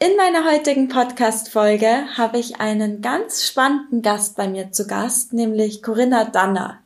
[0.00, 5.82] In meiner heutigen Podcast-Folge habe ich einen ganz spannenden Gast bei mir zu Gast, nämlich
[5.82, 6.78] Corinna Danner.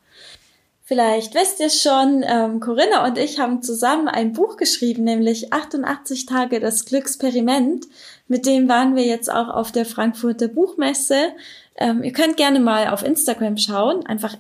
[0.83, 6.25] Vielleicht wisst ihr schon, ähm, Corinna und ich haben zusammen ein Buch geschrieben, nämlich 88
[6.25, 7.85] Tage das Glücksperiment.
[8.29, 11.35] Mit dem waren wir jetzt auch auf der Frankfurter Buchmesse.
[11.77, 14.39] Ähm, ihr könnt gerne mal auf Instagram schauen, einfach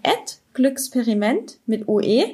[0.54, 2.25] Glücksperiment mit UE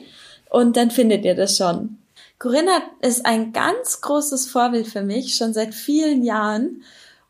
[0.50, 1.98] und dann findet ihr das schon.
[2.38, 6.82] Corinna ist ein ganz großes Vorbild für mich, schon seit vielen Jahren.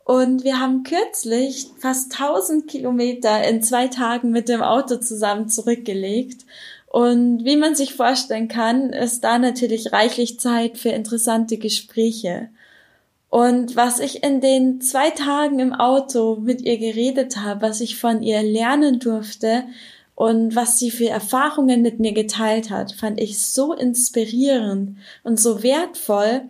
[0.04, 6.44] Und wir haben kürzlich fast 1000 Kilometer in zwei Tagen mit dem Auto zusammen zurückgelegt.
[6.86, 12.48] Und wie man sich vorstellen kann, ist da natürlich reichlich Zeit für interessante Gespräche.
[13.30, 17.98] Und was ich in den zwei Tagen im Auto mit ihr geredet habe, was ich
[17.98, 19.64] von ihr lernen durfte,
[20.18, 25.62] und was sie für Erfahrungen mit mir geteilt hat, fand ich so inspirierend und so
[25.62, 26.42] wertvoll,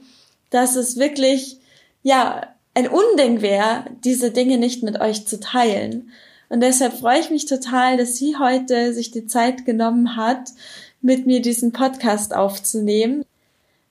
[0.48, 1.58] dass es wirklich,
[2.02, 6.12] ja, ein Unding wäre, diese Dinge nicht mit euch zu teilen.
[6.48, 10.48] Und deshalb freue ich mich total, dass sie heute sich die Zeit genommen hat,
[11.02, 13.26] mit mir diesen Podcast aufzunehmen.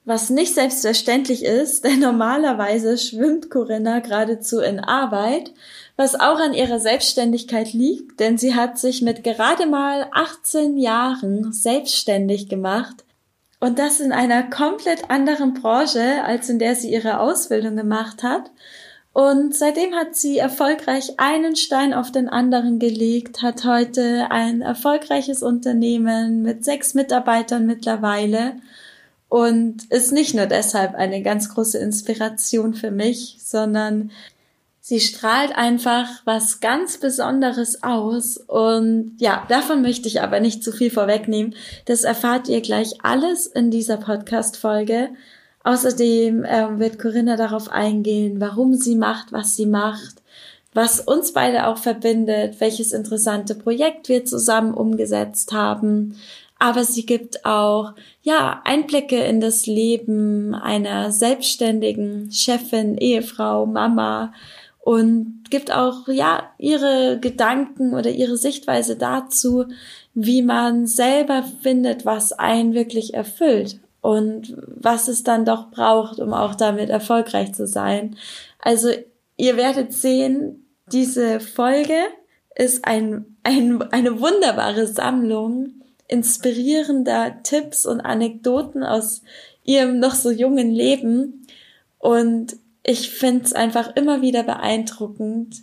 [0.06, 5.54] Was nicht selbstverständlich ist, denn normalerweise schwimmt Corinna geradezu in Arbeit
[5.98, 11.52] was auch an ihrer Selbstständigkeit liegt, denn sie hat sich mit gerade mal 18 Jahren
[11.52, 13.04] selbstständig gemacht
[13.60, 18.52] und das in einer komplett anderen Branche, als in der sie ihre Ausbildung gemacht hat.
[19.12, 25.42] Und seitdem hat sie erfolgreich einen Stein auf den anderen gelegt, hat heute ein erfolgreiches
[25.42, 28.58] Unternehmen mit sechs Mitarbeitern mittlerweile
[29.28, 34.12] und ist nicht nur deshalb eine ganz große Inspiration für mich, sondern
[34.90, 40.72] Sie strahlt einfach was ganz Besonderes aus und ja, davon möchte ich aber nicht zu
[40.72, 41.56] viel vorwegnehmen.
[41.84, 45.10] Das erfahrt ihr gleich alles in dieser Podcast-Folge.
[45.66, 50.22] Außerdem äh, wird Corinna darauf eingehen, warum sie macht, was sie macht,
[50.74, 56.18] was uns beide auch verbindet, welches interessante Projekt wir zusammen umgesetzt haben.
[56.60, 64.32] Aber sie gibt auch, ja, Einblicke in das Leben einer selbstständigen Chefin, Ehefrau, Mama,
[64.88, 69.66] und gibt auch, ja, ihre Gedanken oder ihre Sichtweise dazu,
[70.14, 76.32] wie man selber findet, was einen wirklich erfüllt und was es dann doch braucht, um
[76.32, 78.16] auch damit erfolgreich zu sein.
[78.60, 78.88] Also
[79.36, 81.98] ihr werdet sehen, diese Folge
[82.56, 89.22] ist ein, ein, eine wunderbare Sammlung inspirierender Tipps und Anekdoten aus
[89.66, 91.46] ihrem noch so jungen Leben.
[92.00, 92.56] Und
[92.88, 95.58] ich finde es einfach immer wieder beeindruckend,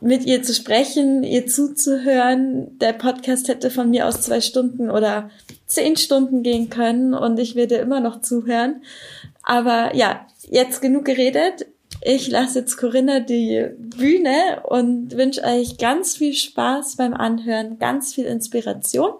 [0.00, 2.78] mit ihr zu sprechen, ihr zuzuhören.
[2.78, 5.30] Der Podcast hätte von mir aus zwei Stunden oder
[5.66, 8.82] zehn Stunden gehen können und ich würde immer noch zuhören.
[9.42, 11.66] Aber ja, jetzt genug geredet.
[12.00, 18.14] Ich lasse jetzt Corinna die Bühne und wünsche euch ganz viel Spaß beim Anhören, ganz
[18.14, 19.12] viel Inspiration.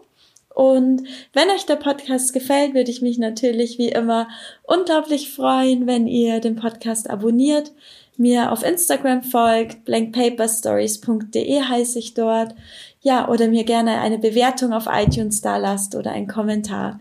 [0.54, 4.28] Und wenn euch der Podcast gefällt, würde ich mich natürlich wie immer
[4.62, 7.72] unglaublich freuen, wenn ihr den Podcast abonniert,
[8.16, 12.54] mir auf Instagram folgt, blankpaperstories.de heiße ich dort,
[13.00, 17.00] ja, oder mir gerne eine Bewertung auf iTunes da lasst oder einen Kommentar.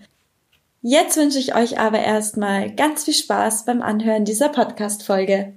[0.82, 5.54] Jetzt wünsche ich euch aber erstmal ganz viel Spaß beim Anhören dieser Podcast-Folge.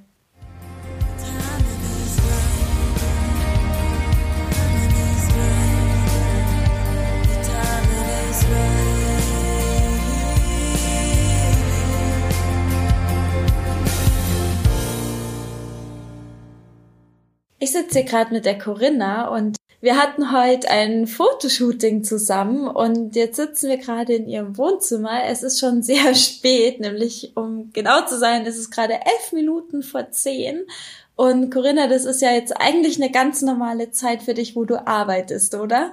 [17.58, 23.16] Ich sitze hier gerade mit der Corinna und wir hatten heute ein Fotoshooting zusammen und
[23.16, 25.24] jetzt sitzen wir gerade in ihrem Wohnzimmer.
[25.26, 29.82] Es ist schon sehr spät, nämlich um genau zu sein, ist es gerade elf Minuten
[29.82, 30.66] vor zehn.
[31.14, 34.86] Und Corinna, das ist ja jetzt eigentlich eine ganz normale Zeit für dich, wo du
[34.86, 35.92] arbeitest, oder?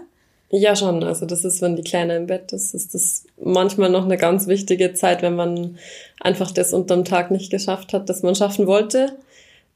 [0.49, 1.01] Ja, schon.
[1.01, 4.47] Also das ist, wenn die Kleine im Bett ist, ist das manchmal noch eine ganz
[4.47, 5.77] wichtige Zeit, wenn man
[6.19, 9.13] einfach das unterm Tag nicht geschafft hat, das man schaffen wollte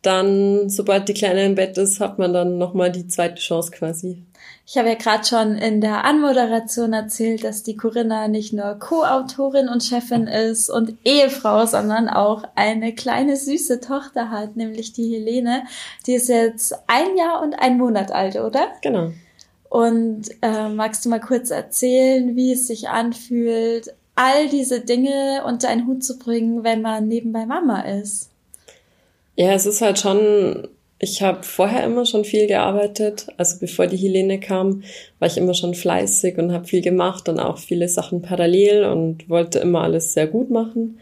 [0.02, 4.24] dann, sobald die Kleine im Bett ist, hat man dann nochmal die zweite Chance quasi.
[4.66, 9.70] Ich habe ja gerade schon in der Anmoderation erzählt, dass die Corinna nicht nur Co-Autorin
[9.70, 15.64] und Chefin ist und Ehefrau, sondern auch eine kleine süße Tochter hat, nämlich die Helene.
[16.06, 18.68] Die ist jetzt ein Jahr und ein Monat alt, oder?
[18.82, 19.12] Genau.
[19.70, 25.70] Und äh, magst du mal kurz erzählen, wie es sich anfühlt, all diese Dinge unter
[25.70, 28.30] einen Hut zu bringen, wenn man nebenbei Mama ist?
[29.38, 30.68] Ja, es ist halt schon,
[31.00, 33.28] ich habe vorher immer schon viel gearbeitet.
[33.38, 34.84] Also bevor die Helene kam,
[35.20, 39.30] war ich immer schon fleißig und habe viel gemacht und auch viele Sachen parallel und
[39.30, 41.00] wollte immer alles sehr gut machen.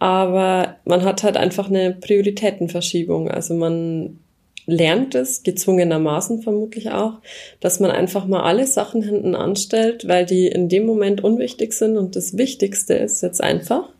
[0.00, 3.30] aber man hat halt einfach eine Prioritätenverschiebung.
[3.30, 4.18] Also man
[4.66, 7.20] lernt es, gezwungenermaßen vermutlich auch,
[7.60, 11.96] dass man einfach mal alle Sachen hinten anstellt, weil die in dem Moment unwichtig sind
[11.98, 13.90] und das Wichtigste ist jetzt einfach,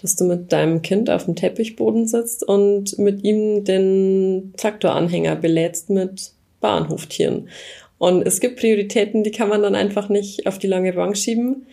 [0.00, 5.90] dass du mit deinem Kind auf dem Teppichboden sitzt und mit ihm den Traktoranhänger belädst
[5.90, 7.48] mit Bahnhoftieren.
[7.98, 11.66] Und es gibt Prioritäten, die kann man dann einfach nicht auf die lange Bank schieben,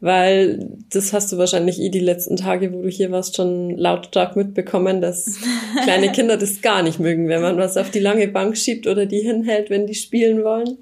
[0.00, 4.36] weil das hast du wahrscheinlich eh die letzten Tage, wo du hier warst, schon lautstark
[4.36, 5.38] mitbekommen, dass
[5.84, 9.06] kleine Kinder das gar nicht mögen, wenn man was auf die lange Bank schiebt oder
[9.06, 10.78] die hinhält, wenn die spielen wollen.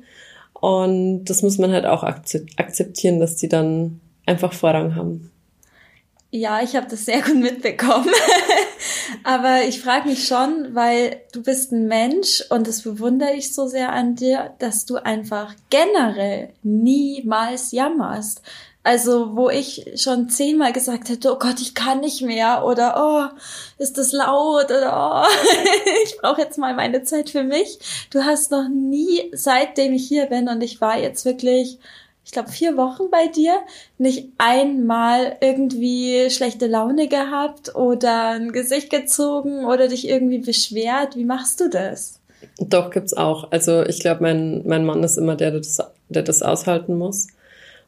[0.53, 5.31] Und das muss man halt auch akzeptieren, dass die dann einfach Vorrang haben.
[6.31, 8.11] Ja, ich habe das sehr gut mitbekommen.
[9.25, 13.67] Aber ich frage mich schon, weil du bist ein Mensch und das bewundere ich so
[13.67, 18.43] sehr an dir, dass du einfach generell niemals jammerst.
[18.83, 23.39] Also, wo ich schon zehnmal gesagt hätte, oh Gott, ich kann nicht mehr oder oh,
[23.79, 25.35] ist das laut oder oh,
[26.05, 27.81] ich brauche jetzt mal meine Zeit für mich.
[28.11, 31.81] Du hast noch nie, seitdem ich hier bin und ich war jetzt wirklich,
[32.27, 33.55] ich glaube, vier Wochen bei dir,
[33.99, 41.15] nicht einmal irgendwie schlechte Laune gehabt oder ein Gesicht gezogen oder dich irgendwie beschwert.
[41.15, 42.19] Wie machst du das?
[42.59, 43.53] Doch, gibt's auch.
[43.53, 47.29] Also ich glaube, mein, mein Mann ist immer der, der das, der das aushalten muss.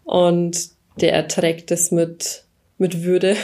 [0.05, 0.71] Und
[1.01, 2.45] der erträgt es mit,
[2.79, 3.37] mit Würde.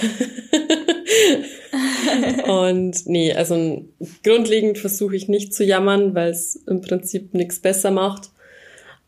[2.47, 3.85] und nee, also
[4.23, 8.31] grundlegend versuche ich nicht zu jammern, weil es im Prinzip nichts besser macht.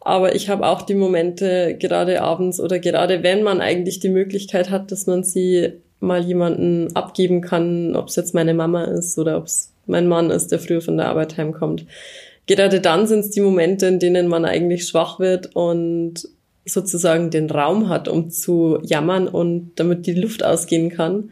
[0.06, 4.70] Aber ich habe auch die Momente, gerade abends oder gerade wenn man eigentlich die Möglichkeit
[4.70, 9.36] hat, dass man sie mal jemanden abgeben kann, ob es jetzt meine Mama ist oder
[9.36, 11.86] ob es mein Mann ist, der früher von der Arbeit heimkommt.
[12.46, 16.28] Gerade dann sind es die Momente, in denen man eigentlich schwach wird und
[16.64, 21.30] sozusagen den Raum hat, um zu jammern und damit die Luft ausgehen kann.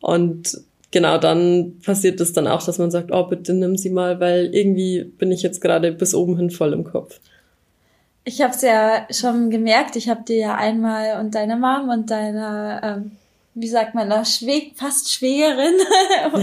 [0.00, 4.20] Und genau dann passiert es dann auch, dass man sagt, oh, bitte nimm sie mal,
[4.20, 7.18] weil irgendwie bin ich jetzt gerade bis oben hin voll im Kopf.
[8.24, 12.10] Ich habe es ja schon gemerkt, ich habe dir ja einmal und deine Mom und
[12.10, 13.16] deine ähm,
[13.54, 15.74] wie sagt man, einer Schwä fast Schwägerin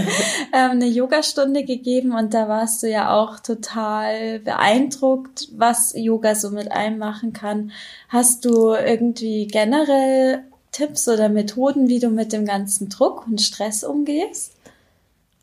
[0.52, 6.50] ähm, eine Yogastunde gegeben und da warst du ja auch total beeindruckt, was Yoga so
[6.50, 7.72] mit einem machen kann.
[8.08, 13.84] Hast du irgendwie generell Tipps oder Methoden, wie du mit dem ganzen Druck und Stress
[13.84, 14.52] umgehst?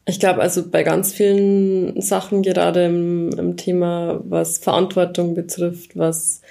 [0.07, 6.41] Ich glaube, also bei ganz vielen Sachen, gerade im, im Thema, was Verantwortung betrifft, was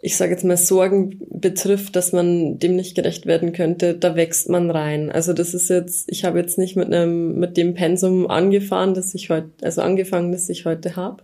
[0.00, 4.48] ich sage jetzt mal, Sorgen betrifft, dass man dem nicht gerecht werden könnte, da wächst
[4.48, 5.10] man rein.
[5.10, 9.14] Also das ist jetzt, ich habe jetzt nicht mit einem, mit dem Pensum angefahren, das
[9.14, 11.22] ich heute, also angefangen, das ich heute habe.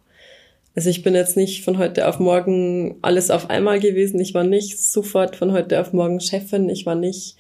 [0.75, 4.19] Also ich bin jetzt nicht von heute auf morgen alles auf einmal gewesen.
[4.19, 6.69] Ich war nicht sofort von heute auf morgen Chefin.
[6.69, 7.37] Ich war nicht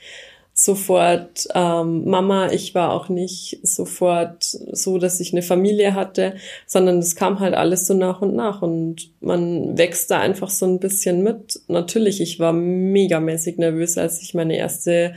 [0.56, 6.34] sofort ähm, Mama, ich war auch nicht sofort so, dass ich eine Familie hatte,
[6.64, 10.64] sondern es kam halt alles so nach und nach und man wächst da einfach so
[10.66, 11.60] ein bisschen mit.
[11.66, 15.14] Natürlich, ich war megamäßig nervös, als ich meine erste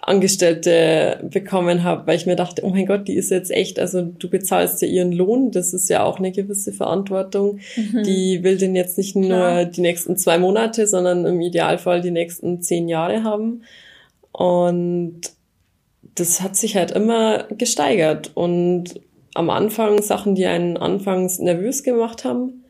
[0.00, 4.00] Angestellte bekommen habe, weil ich mir dachte, oh mein Gott, die ist jetzt echt, also
[4.00, 7.60] du bezahlst ja ihren Lohn, das ist ja auch eine gewisse Verantwortung.
[7.76, 8.04] Mhm.
[8.04, 9.54] Die will den jetzt nicht Klar.
[9.56, 13.64] nur die nächsten zwei Monate, sondern im Idealfall die nächsten zehn Jahre haben.
[14.38, 15.32] Und
[16.14, 18.30] das hat sich halt immer gesteigert.
[18.34, 19.00] Und
[19.34, 22.64] am Anfang Sachen, die einen anfangs nervös gemacht haben,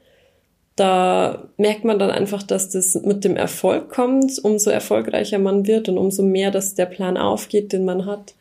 [0.76, 5.90] da merkt man dann einfach, dass das mit dem Erfolg kommt, umso erfolgreicher man wird
[5.90, 8.34] und umso mehr, dass der Plan aufgeht, den man hat,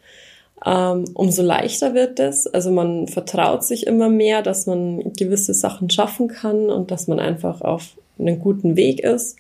[0.65, 2.48] ähm, umso leichter wird es.
[2.48, 7.19] Also man vertraut sich immer mehr, dass man gewisse Sachen schaffen kann und dass man
[7.19, 9.36] einfach auf einem guten Weg ist.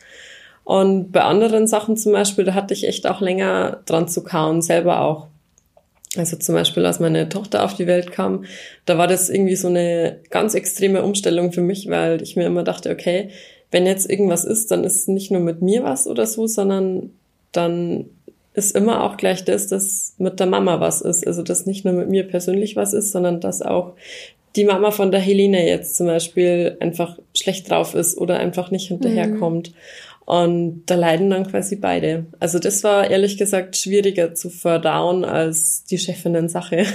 [0.67, 4.61] Und bei anderen Sachen zum Beispiel, da hatte ich echt auch länger dran zu kauen,
[4.61, 5.27] selber auch.
[6.17, 8.43] Also zum Beispiel, als meine Tochter auf die Welt kam,
[8.85, 12.65] da war das irgendwie so eine ganz extreme Umstellung für mich, weil ich mir immer
[12.65, 13.29] dachte, okay,
[13.71, 17.11] wenn jetzt irgendwas ist, dann ist nicht nur mit mir was oder so, sondern
[17.53, 18.09] dann
[18.53, 21.25] ist immer auch gleich das, dass mit der Mama was ist.
[21.25, 23.93] Also dass nicht nur mit mir persönlich was ist, sondern dass auch
[24.57, 28.89] die Mama von der Helene jetzt zum Beispiel einfach schlecht drauf ist oder einfach nicht
[28.89, 29.69] hinterherkommt.
[29.69, 29.75] Mhm.
[30.27, 32.25] Und da leiden dann quasi beide.
[32.41, 36.85] Also das war ehrlich gesagt schwieriger zu verdauen als die Chefinnen-Sache.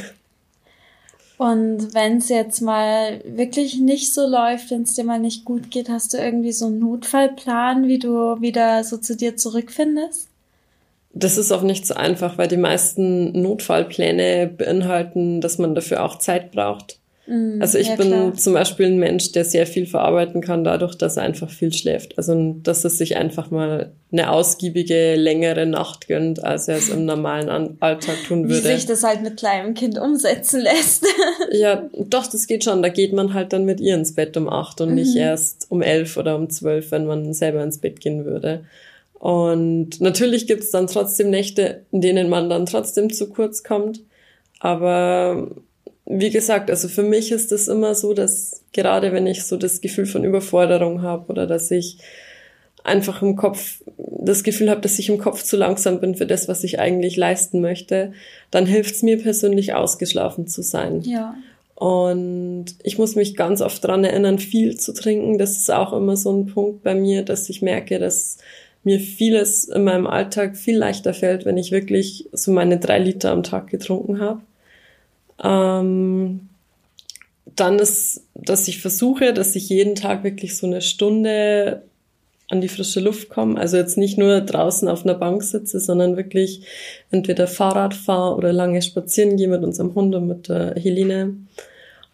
[1.38, 5.70] Und wenn es jetzt mal wirklich nicht so läuft, wenn es dir mal nicht gut
[5.70, 10.28] geht, hast du irgendwie so einen Notfallplan, wie du wieder so zu dir zurückfindest?
[11.14, 16.18] Das ist auch nicht so einfach, weil die meisten Notfallpläne beinhalten, dass man dafür auch
[16.18, 16.98] Zeit braucht.
[17.26, 18.34] Mm, also ich ja, bin klar.
[18.34, 22.18] zum Beispiel ein Mensch, der sehr viel verarbeiten kann, dadurch, dass er einfach viel schläft.
[22.18, 27.04] Also dass er sich einfach mal eine ausgiebige, längere Nacht gönnt, als er es im
[27.04, 28.68] normalen Alltag tun würde.
[28.68, 31.06] Wie sich das halt mit kleinem Kind umsetzen lässt.
[31.52, 32.82] ja, doch, das geht schon.
[32.82, 34.94] Da geht man halt dann mit ihr ins Bett um acht und mhm.
[34.96, 38.64] nicht erst um elf oder um zwölf, wenn man selber ins Bett gehen würde.
[39.14, 44.00] Und natürlich gibt's dann trotzdem Nächte, in denen man dann trotzdem zu kurz kommt.
[44.58, 45.48] Aber
[46.06, 49.80] wie gesagt, also für mich ist es immer so, dass gerade wenn ich so das
[49.80, 51.98] Gefühl von Überforderung habe oder dass ich
[52.84, 56.48] einfach im Kopf das Gefühl habe, dass ich im Kopf zu langsam bin für das,
[56.48, 58.12] was ich eigentlich leisten möchte,
[58.50, 61.02] dann hilft es mir persönlich ausgeschlafen zu sein.
[61.02, 61.34] Ja.
[61.74, 65.38] Und ich muss mich ganz oft dran erinnern, viel zu trinken.
[65.38, 68.38] Das ist auch immer so ein Punkt bei mir, dass ich merke, dass
[68.84, 73.30] mir vieles in meinem Alltag viel leichter fällt, wenn ich wirklich so meine drei Liter
[73.30, 74.40] am Tag getrunken habe.
[75.42, 76.48] Ähm,
[77.56, 81.82] dann ist, dass ich versuche, dass ich jeden Tag wirklich so eine Stunde
[82.48, 83.58] an die frische Luft komme.
[83.58, 86.62] Also jetzt nicht nur draußen auf einer Bank sitze, sondern wirklich
[87.10, 91.36] entweder Fahrrad fahre oder lange spazieren gehe mit unserem Hund und mit der Helene.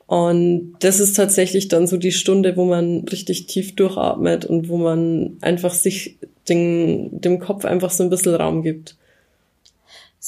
[0.07, 4.79] Und das ist tatsächlich dann so die Stunde, wo man richtig tief durchatmet und wo
[4.79, 6.17] man einfach sich
[6.49, 8.97] den, dem Kopf einfach so ein bisschen Raum gibt.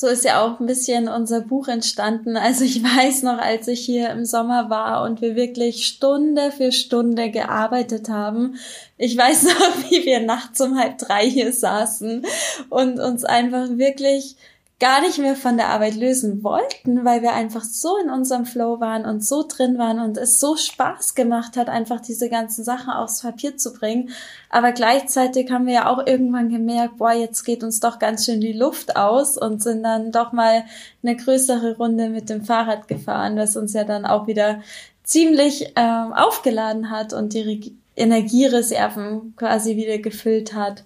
[0.01, 2.39] So ist ja auch ein bisschen unser Buch entstanden.
[2.39, 6.73] Also ich weiß noch, als ich hier im Sommer war und wir wirklich Stunde für
[6.73, 8.55] Stunde gearbeitet haben.
[8.97, 12.25] Ich weiß noch, wie wir nachts um halb drei hier saßen
[12.71, 14.37] und uns einfach wirklich
[14.81, 18.81] gar nicht mehr von der Arbeit lösen wollten, weil wir einfach so in unserem Flow
[18.81, 22.91] waren und so drin waren und es so Spaß gemacht hat, einfach diese ganzen Sachen
[22.91, 24.09] aufs Papier zu bringen.
[24.49, 28.41] Aber gleichzeitig haben wir ja auch irgendwann gemerkt, boah, jetzt geht uns doch ganz schön
[28.41, 30.65] die Luft aus und sind dann doch mal
[31.03, 34.63] eine größere Runde mit dem Fahrrad gefahren, was uns ja dann auch wieder
[35.05, 37.61] ziemlich ähm, aufgeladen hat und die Re
[37.97, 40.85] Energiereserven quasi wieder gefüllt hat.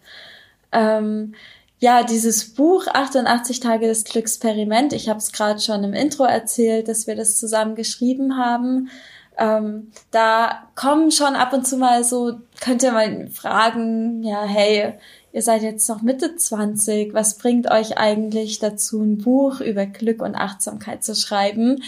[0.73, 1.35] Ähm,
[1.79, 6.89] ja, dieses Buch 88 Tage des Glücksperiment, ich habe es gerade schon im Intro erzählt,
[6.89, 8.89] dass wir das zusammen geschrieben haben.
[9.37, 14.95] Ähm, da kommen schon ab und zu mal so, könnt ihr mal fragen, ja, hey,
[15.33, 20.23] ihr seid jetzt noch Mitte 20, was bringt euch eigentlich dazu, ein Buch über Glück
[20.23, 21.83] und Achtsamkeit zu schreiben?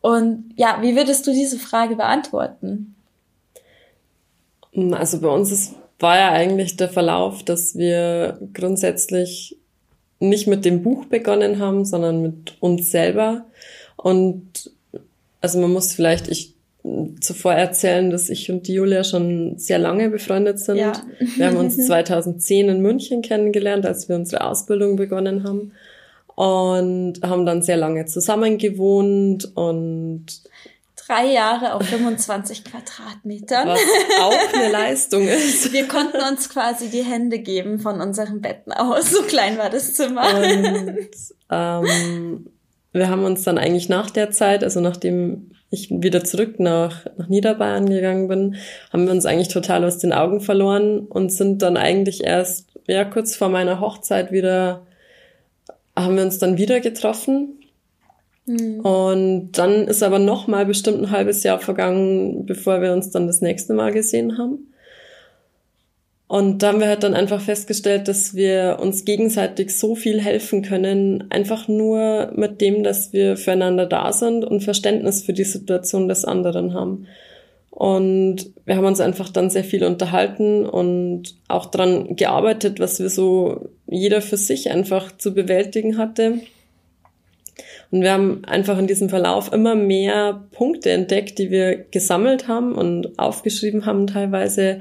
[0.00, 2.96] Und ja, wie würdest du diese Frage beantworten?
[4.92, 9.56] Also bei uns ist war ja eigentlich der Verlauf, dass wir grundsätzlich
[10.20, 13.46] nicht mit dem Buch begonnen haben, sondern mit uns selber.
[13.96, 14.70] Und
[15.40, 16.54] also man muss vielleicht ich
[17.20, 20.76] zuvor erzählen, dass ich und die Julia schon sehr lange befreundet sind.
[20.76, 20.92] Ja.
[21.36, 25.72] Wir haben uns 2010 in München kennengelernt, als wir unsere Ausbildung begonnen haben
[26.34, 30.26] und haben dann sehr lange zusammen gewohnt und
[31.08, 33.68] drei Jahre auf 25 Quadratmetern.
[33.68, 33.80] Was
[34.20, 35.72] auch eine Leistung ist.
[35.72, 39.10] Wir konnten uns quasi die Hände geben von unseren Betten aus.
[39.10, 40.22] So klein war das Zimmer.
[40.34, 41.08] Und
[41.50, 42.46] ähm,
[42.92, 47.28] wir haben uns dann eigentlich nach der Zeit, also nachdem ich wieder zurück nach, nach
[47.28, 48.56] Niederbayern gegangen bin,
[48.92, 53.04] haben wir uns eigentlich total aus den Augen verloren und sind dann eigentlich erst, ja,
[53.04, 54.86] kurz vor meiner Hochzeit wieder,
[55.94, 57.58] haben wir uns dann wieder getroffen
[58.48, 58.80] Mhm.
[58.80, 63.26] Und dann ist aber noch mal bestimmt ein halbes Jahr vergangen, bevor wir uns dann
[63.26, 64.72] das nächste Mal gesehen haben.
[66.26, 70.60] Und da haben wir halt dann einfach festgestellt, dass wir uns gegenseitig so viel helfen
[70.60, 76.06] können, einfach nur mit dem, dass wir füreinander da sind und Verständnis für die Situation
[76.06, 77.06] des anderen haben.
[77.70, 83.08] Und wir haben uns einfach dann sehr viel unterhalten und auch dran gearbeitet, was wir
[83.08, 86.40] so jeder für sich einfach zu bewältigen hatte.
[87.90, 92.74] Und wir haben einfach in diesem Verlauf immer mehr Punkte entdeckt, die wir gesammelt haben
[92.74, 94.80] und aufgeschrieben haben teilweise,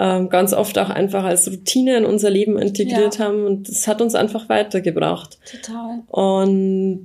[0.00, 3.26] ähm, ganz oft auch einfach als Routine in unser Leben integriert ja.
[3.26, 5.38] haben und das hat uns einfach weitergebracht.
[5.48, 6.00] Total.
[6.08, 7.04] Und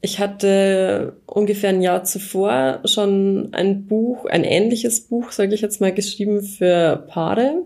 [0.00, 5.80] ich hatte ungefähr ein Jahr zuvor schon ein Buch, ein ähnliches Buch, sage ich jetzt
[5.80, 7.64] mal, geschrieben für Paare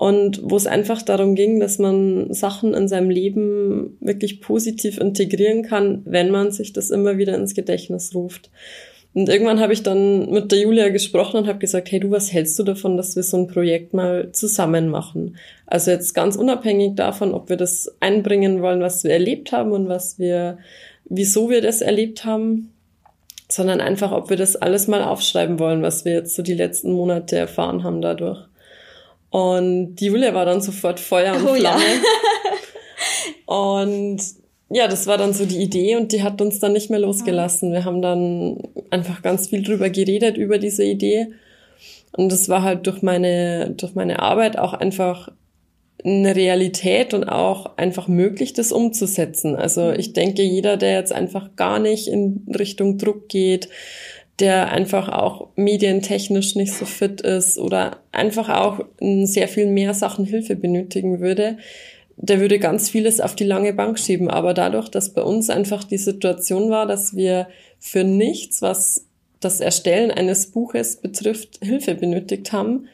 [0.00, 5.64] und wo es einfach darum ging, dass man Sachen in seinem Leben wirklich positiv integrieren
[5.64, 8.48] kann, wenn man sich das immer wieder ins Gedächtnis ruft.
[9.12, 12.32] Und irgendwann habe ich dann mit der Julia gesprochen und habe gesagt, hey du, was
[12.32, 15.36] hältst du davon, dass wir so ein Projekt mal zusammen machen?
[15.66, 19.88] Also jetzt ganz unabhängig davon, ob wir das einbringen wollen, was wir erlebt haben und
[19.88, 20.58] was wir,
[21.06, 22.72] wieso wir das erlebt haben,
[23.48, 26.92] sondern einfach, ob wir das alles mal aufschreiben wollen, was wir jetzt so die letzten
[26.92, 28.47] Monate erfahren haben dadurch.
[29.30, 31.82] Und die Julia war dann sofort Feuer und oh, Flamme.
[33.46, 33.54] Ja.
[33.54, 34.20] und
[34.70, 37.72] ja, das war dann so die Idee und die hat uns dann nicht mehr losgelassen.
[37.72, 38.58] Wir haben dann
[38.90, 41.28] einfach ganz viel drüber geredet, über diese Idee.
[42.12, 45.30] Und das war halt durch meine, durch meine Arbeit auch einfach
[46.04, 49.56] eine Realität und auch einfach möglich, das umzusetzen.
[49.56, 53.68] Also ich denke, jeder, der jetzt einfach gar nicht in Richtung Druck geht,
[54.40, 59.94] der einfach auch medientechnisch nicht so fit ist oder einfach auch in sehr viel mehr
[59.94, 61.58] Sachen Hilfe benötigen würde,
[62.16, 64.28] der würde ganz vieles auf die lange Bank schieben.
[64.28, 69.06] Aber dadurch, dass bei uns einfach die Situation war, dass wir für nichts, was
[69.40, 72.88] das Erstellen eines Buches betrifft, Hilfe benötigt haben,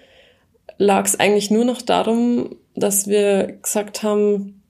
[0.76, 4.62] lag es eigentlich nur noch darum, dass wir gesagt haben,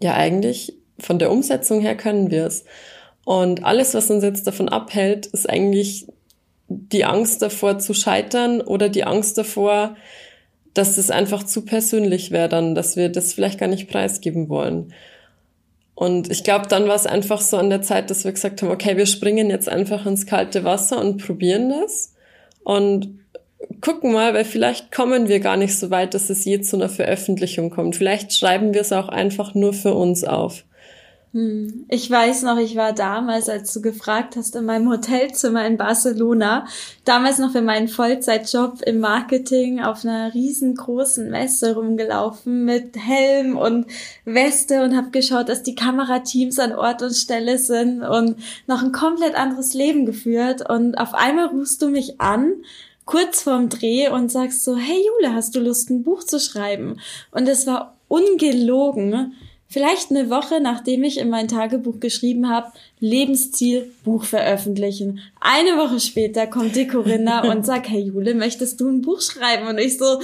[0.00, 2.64] ja eigentlich von der Umsetzung her können wir es.
[3.26, 6.06] Und alles, was uns jetzt davon abhält, ist eigentlich
[6.68, 9.96] die Angst davor zu scheitern oder die Angst davor,
[10.74, 14.94] dass es einfach zu persönlich wäre dann, dass wir das vielleicht gar nicht preisgeben wollen.
[15.96, 18.70] Und ich glaube, dann war es einfach so an der Zeit, dass wir gesagt haben,
[18.70, 22.14] okay, wir springen jetzt einfach ins kalte Wasser und probieren das.
[22.62, 23.18] Und
[23.80, 26.88] gucken mal, weil vielleicht kommen wir gar nicht so weit, dass es je zu einer
[26.88, 27.96] Veröffentlichung kommt.
[27.96, 30.62] Vielleicht schreiben wir es auch einfach nur für uns auf.
[31.36, 31.84] Hm.
[31.90, 36.66] Ich weiß noch, ich war damals, als du gefragt hast, in meinem Hotelzimmer in Barcelona,
[37.04, 43.84] damals noch für meinen Vollzeitjob im Marketing auf einer riesengroßen Messe rumgelaufen mit Helm und
[44.24, 48.92] Weste und habe geschaut, dass die Kamerateams an Ort und Stelle sind und noch ein
[48.92, 52.54] komplett anderes Leben geführt und auf einmal rufst du mich an
[53.04, 56.98] kurz vorm Dreh und sagst so, hey Jule, hast du Lust, ein Buch zu schreiben?
[57.30, 59.34] Und es war ungelogen.
[59.68, 65.20] Vielleicht eine Woche, nachdem ich in mein Tagebuch geschrieben habe, Lebensziel, Buch veröffentlichen.
[65.40, 69.66] Eine Woche später kommt die Corinna und sagt, hey Jule, möchtest du ein Buch schreiben?
[69.66, 70.20] Und ich so,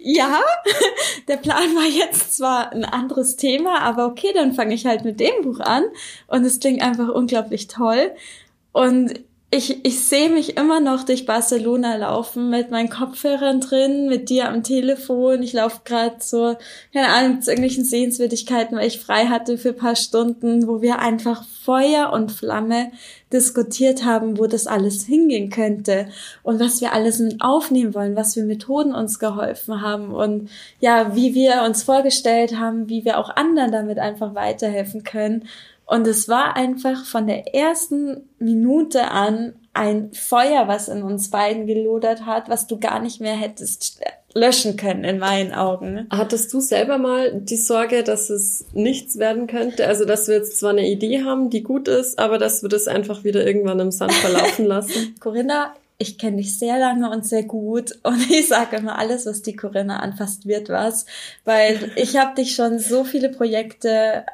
[0.00, 0.40] ja,
[1.28, 5.20] der Plan war jetzt zwar ein anderes Thema, aber okay, dann fange ich halt mit
[5.20, 5.82] dem Buch an.
[6.26, 8.12] Und es klingt einfach unglaublich toll.
[8.72, 9.20] Und
[9.52, 14.48] ich, ich sehe mich immer noch durch Barcelona laufen mit meinen Kopfhörern drin, mit dir
[14.48, 15.40] am Telefon.
[15.42, 16.56] Ich laufe gerade so,
[16.92, 21.44] keine Ahnung, zu irgendwelchen Sehenswürdigkeiten, weil ich frei hatte für paar Stunden, wo wir einfach
[21.64, 22.90] Feuer und Flamme
[23.32, 26.08] diskutiert haben, wo das alles hingehen könnte
[26.42, 31.14] und was wir alles mit aufnehmen wollen, was für Methoden uns geholfen haben und ja,
[31.14, 35.48] wie wir uns vorgestellt haben, wie wir auch anderen damit einfach weiterhelfen können.
[35.86, 41.66] Und es war einfach von der ersten Minute an ein Feuer, was in uns beiden
[41.66, 44.00] gelodert hat, was du gar nicht mehr hättest
[44.34, 46.06] löschen können in meinen Augen.
[46.10, 49.86] Hattest du selber mal die Sorge, dass es nichts werden könnte?
[49.86, 52.86] Also, dass wir jetzt zwar eine Idee haben, die gut ist, aber dass wir das
[52.86, 55.14] einfach wieder irgendwann im Sand verlaufen lassen?
[55.20, 59.42] Corinna, ich kenne dich sehr lange und sehr gut und ich sage immer, alles, was
[59.42, 61.06] die Corinna anfasst, wird was,
[61.44, 64.24] weil ich habe dich schon so viele Projekte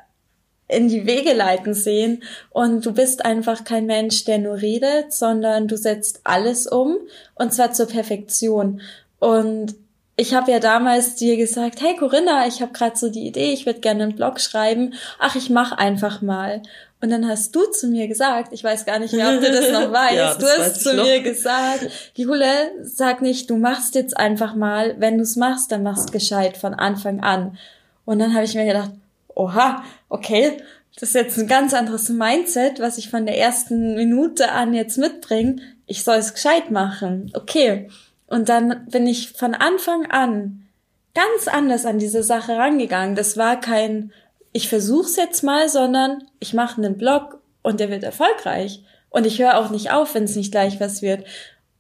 [0.72, 2.22] in die Wege leiten sehen.
[2.50, 6.96] Und du bist einfach kein Mensch, der nur redet, sondern du setzt alles um
[7.34, 8.80] und zwar zur Perfektion.
[9.18, 9.74] Und
[10.16, 13.66] ich habe ja damals dir gesagt, hey Corinna, ich habe gerade so die Idee, ich
[13.66, 14.94] würde gerne einen Blog schreiben.
[15.18, 16.62] Ach, ich mach einfach mal.
[17.00, 19.72] Und dann hast du zu mir gesagt, ich weiß gar nicht mehr, ob du das
[19.72, 21.04] noch weißt, ja, das du hast zu noch.
[21.04, 22.46] mir gesagt, Jule,
[22.82, 26.74] sag nicht, du machst jetzt einfach mal, wenn du es machst, dann machst gescheit von
[26.74, 27.58] Anfang an.
[28.04, 28.90] Und dann habe ich mir gedacht,
[29.34, 30.58] oha, okay,
[30.94, 34.98] das ist jetzt ein ganz anderes Mindset, was ich von der ersten Minute an jetzt
[34.98, 35.56] mitbringe.
[35.86, 37.32] Ich soll es gescheit machen.
[37.34, 37.88] Okay.
[38.26, 40.66] Und dann bin ich von Anfang an
[41.14, 43.16] ganz anders an diese Sache rangegangen.
[43.16, 44.12] Das war kein,
[44.52, 48.82] ich versuch's jetzt mal, sondern ich mache einen Blog und der wird erfolgreich.
[49.10, 51.24] Und ich höre auch nicht auf, wenn es nicht gleich was wird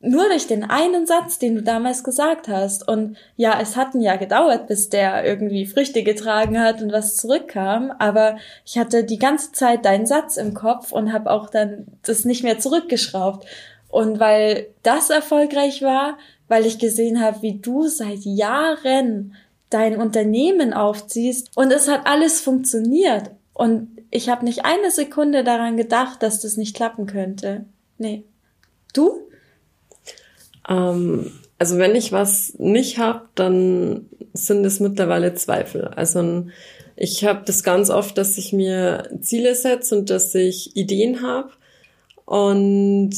[0.02, 2.86] nur durch den einen Satz, den du damals gesagt hast.
[2.86, 7.16] Und ja, es hat ein Jahr gedauert, bis der irgendwie Früchte getragen hat und was
[7.16, 7.92] zurückkam.
[7.98, 8.36] Aber
[8.66, 12.42] ich hatte die ganze Zeit deinen Satz im Kopf und habe auch dann das nicht
[12.42, 13.46] mehr zurückgeschraubt.
[13.88, 19.34] Und weil das erfolgreich war, weil ich gesehen habe, wie du seit Jahren
[19.70, 23.30] dein Unternehmen aufziehst und es hat alles funktioniert.
[23.54, 27.66] Und ich habe nicht eine Sekunde daran gedacht, dass das nicht klappen könnte.
[27.98, 28.24] Nee.
[28.92, 29.20] Du?
[30.68, 35.84] Ähm, also wenn ich was nicht habe, dann sind es mittlerweile Zweifel.
[35.88, 36.46] Also
[36.96, 41.50] ich habe das ganz oft, dass ich mir Ziele setze und dass ich Ideen habe.
[42.24, 43.12] Und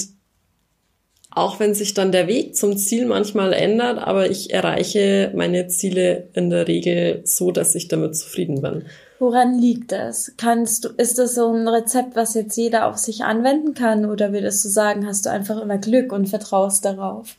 [1.30, 6.28] auch wenn sich dann der Weg zum Ziel manchmal ändert, aber ich erreiche meine Ziele
[6.34, 8.84] in der Regel so, dass ich damit zufrieden bin.
[9.24, 10.34] Woran liegt das?
[10.36, 14.04] Kannst du, ist das so ein Rezept, was jetzt jeder auf sich anwenden kann?
[14.04, 17.34] Oder würdest du sagen, hast du einfach immer Glück und vertraust darauf?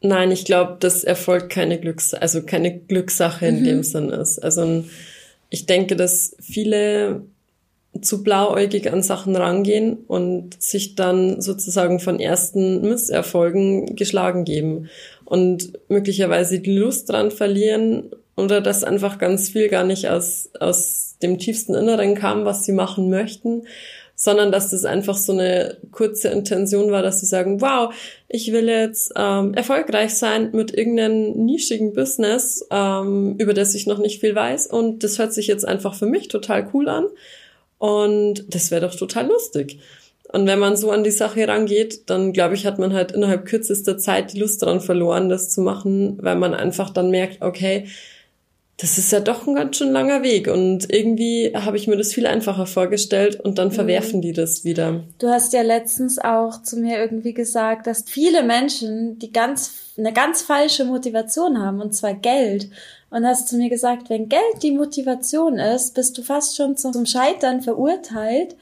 [0.00, 3.64] Nein, ich glaube, dass Erfolg keine Glücks, also keine Glückssache in mhm.
[3.64, 4.40] dem Sinn ist.
[4.40, 4.82] Also
[5.50, 7.22] ich denke, dass viele
[8.00, 14.90] zu blauäugig an Sachen rangehen und sich dann sozusagen von ersten Misserfolgen geschlagen geben
[15.26, 21.16] und möglicherweise die Lust dran verlieren oder dass einfach ganz viel gar nicht aus, aus
[21.22, 23.64] dem tiefsten Inneren kam, was sie machen möchten,
[24.14, 27.92] sondern dass das einfach so eine kurze Intention war, dass sie sagen, wow,
[28.28, 33.98] ich will jetzt ähm, erfolgreich sein mit irgendeinem nischigen Business, ähm, über das ich noch
[33.98, 37.06] nicht viel weiß und das hört sich jetzt einfach für mich total cool an
[37.78, 39.80] und das wäre doch total lustig.
[40.32, 43.44] Und wenn man so an die Sache rangeht, dann glaube ich, hat man halt innerhalb
[43.44, 47.86] kürzester Zeit die Lust daran verloren, das zu machen, weil man einfach dann merkt, okay,
[48.78, 52.12] das ist ja doch ein ganz schön langer Weg und irgendwie habe ich mir das
[52.12, 53.72] viel einfacher vorgestellt und dann mhm.
[53.72, 55.04] verwerfen die das wieder.
[55.18, 60.12] Du hast ja letztens auch zu mir irgendwie gesagt, dass viele Menschen die ganz eine
[60.12, 62.70] ganz falsche Motivation haben und zwar Geld
[63.10, 67.04] und hast zu mir gesagt, wenn Geld die Motivation ist, bist du fast schon zum
[67.06, 68.56] Scheitern verurteilt,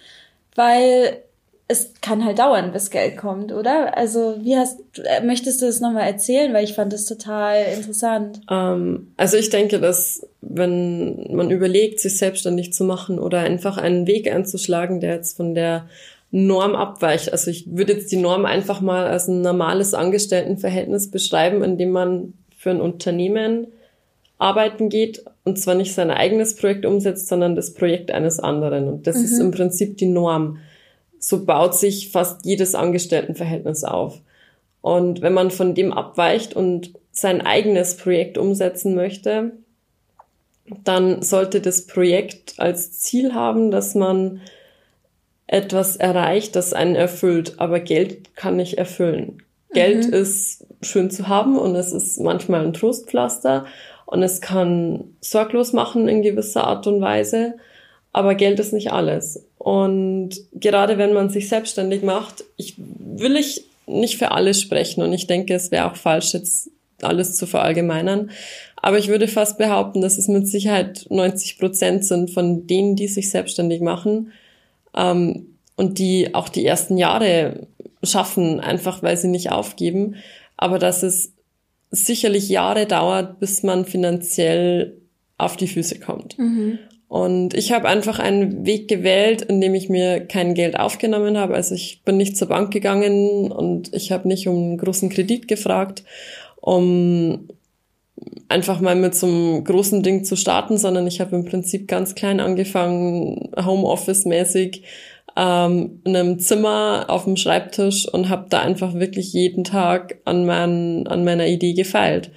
[0.57, 1.23] weil
[1.71, 3.97] es kann halt dauern, bis Geld kommt, oder?
[3.97, 8.41] Also wie hast äh, möchtest du das nochmal erzählen, weil ich fand das total interessant.
[8.51, 14.09] Ähm, also ich denke, dass wenn man überlegt, sich selbstständig zu machen oder einfach einen
[14.09, 15.87] Weg einzuschlagen, der jetzt von der
[16.33, 17.31] Norm abweicht.
[17.31, 21.93] Also ich würde jetzt die Norm einfach mal als ein normales Angestelltenverhältnis beschreiben, in dem
[21.93, 23.69] man für ein Unternehmen
[24.39, 28.89] arbeiten geht und zwar nicht sein eigenes Projekt umsetzt, sondern das Projekt eines anderen.
[28.89, 29.25] Und das mhm.
[29.25, 30.59] ist im Prinzip die Norm
[31.21, 34.21] so baut sich fast jedes Angestelltenverhältnis auf.
[34.81, 39.53] Und wenn man von dem abweicht und sein eigenes Projekt umsetzen möchte,
[40.85, 44.41] dann sollte das Projekt als Ziel haben, dass man
[45.47, 47.55] etwas erreicht, das einen erfüllt.
[47.59, 49.43] Aber Geld kann nicht erfüllen.
[49.71, 49.75] Mhm.
[49.75, 53.67] Geld ist schön zu haben und es ist manchmal ein Trostpflaster
[54.07, 57.55] und es kann sorglos machen in gewisser Art und Weise.
[58.13, 59.45] Aber Geld ist nicht alles.
[59.61, 65.13] Und gerade wenn man sich selbstständig macht, ich will ich nicht für alle sprechen und
[65.13, 66.71] ich denke, es wäre auch falsch, jetzt
[67.03, 68.31] alles zu verallgemeinern.
[68.77, 73.07] Aber ich würde fast behaupten, dass es mit Sicherheit 90 Prozent sind von denen, die
[73.07, 74.33] sich selbstständig machen
[74.97, 77.67] ähm, und die auch die ersten Jahre
[78.03, 80.17] schaffen, einfach weil sie nicht aufgeben.
[80.57, 81.35] Aber dass es
[81.91, 84.97] sicherlich Jahre dauert, bis man finanziell
[85.37, 86.39] auf die Füße kommt.
[86.39, 86.79] Mhm.
[87.11, 91.57] Und ich habe einfach einen Weg gewählt, in dem ich mir kein Geld aufgenommen habe.
[91.57, 95.49] Also ich bin nicht zur Bank gegangen und ich habe nicht um einen großen Kredit
[95.49, 96.05] gefragt,
[96.61, 97.49] um
[98.49, 102.15] einfach mal mit so einem großen Ding zu starten, sondern ich habe im Prinzip ganz
[102.15, 104.85] klein angefangen, Homeoffice-mäßig,
[105.37, 110.47] ähm, in einem Zimmer auf dem Schreibtisch und habe da einfach wirklich jeden Tag an,
[110.47, 112.31] mein, an meiner Idee gefeilt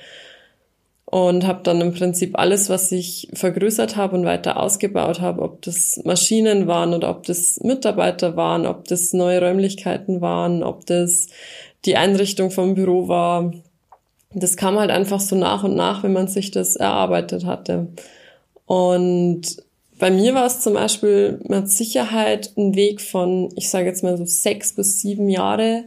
[1.14, 5.62] und habe dann im Prinzip alles, was ich vergrößert habe und weiter ausgebaut habe, ob
[5.62, 11.28] das Maschinen waren oder ob das Mitarbeiter waren, ob das neue Räumlichkeiten waren, ob das
[11.86, 13.54] die Einrichtung vom Büro war.
[14.34, 17.90] Das kam halt einfach so nach und nach, wenn man sich das erarbeitet hatte.
[18.66, 19.58] Und
[20.00, 24.18] bei mir war es zum Beispiel mit Sicherheit ein Weg von, ich sage jetzt mal
[24.18, 25.84] so sechs bis sieben Jahre,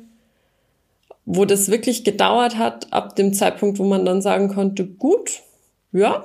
[1.27, 5.43] wo das wirklich gedauert hat, ab dem Zeitpunkt, wo man dann sagen konnte, gut,
[5.93, 6.25] ja,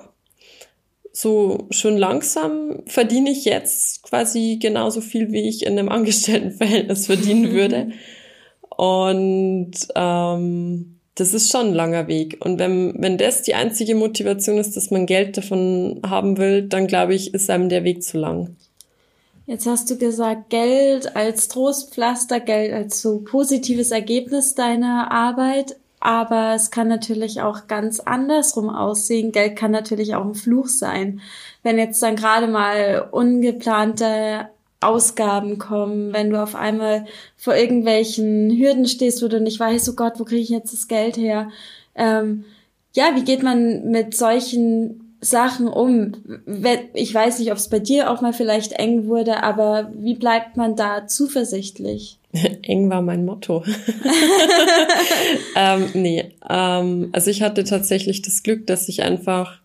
[1.12, 7.52] so schön langsam verdiene ich jetzt quasi genauso viel, wie ich in einem Angestelltenverhältnis verdienen
[7.52, 7.92] würde.
[8.78, 12.38] Und ähm, das ist schon ein langer Weg.
[12.44, 16.88] Und wenn, wenn das die einzige Motivation ist, dass man Geld davon haben will, dann
[16.88, 18.56] glaube ich, ist einem der Weg zu lang.
[19.48, 25.76] Jetzt hast du gesagt, Geld als Trostpflaster, Geld als so positives Ergebnis deiner Arbeit.
[26.00, 29.32] Aber es kann natürlich auch ganz andersrum aussehen.
[29.32, 31.22] Geld kann natürlich auch ein Fluch sein.
[31.64, 34.50] Wenn jetzt dann gerade mal ungeplante
[34.80, 37.06] Ausgaben kommen, wenn du auf einmal
[37.38, 40.88] vor irgendwelchen Hürden stehst, wo du nicht weißt, oh Gott, wo kriege ich jetzt das
[40.88, 41.52] Geld her?
[41.94, 42.46] Ähm,
[42.94, 46.14] ja, wie geht man mit solchen Sachen um?
[46.94, 50.58] Ich weiß nicht, ob es bei dir auch mal vielleicht eng wurde, aber wie bleibt
[50.58, 52.18] man da zuversichtlich?
[52.64, 53.64] eng war mein Motto.
[55.56, 59.62] ähm, nee, ähm, also ich hatte tatsächlich das Glück, dass ich einfach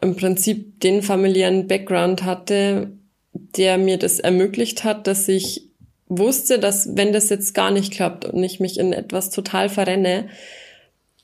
[0.00, 2.92] im Prinzip den familiären Background hatte,
[3.32, 5.68] der mir das ermöglicht hat, dass ich
[6.08, 10.28] wusste, dass wenn das jetzt gar nicht klappt und ich mich in etwas total verrenne,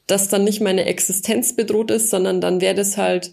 [0.06, 3.32] dass dann nicht meine Existenz bedroht ist, sondern dann wäre das halt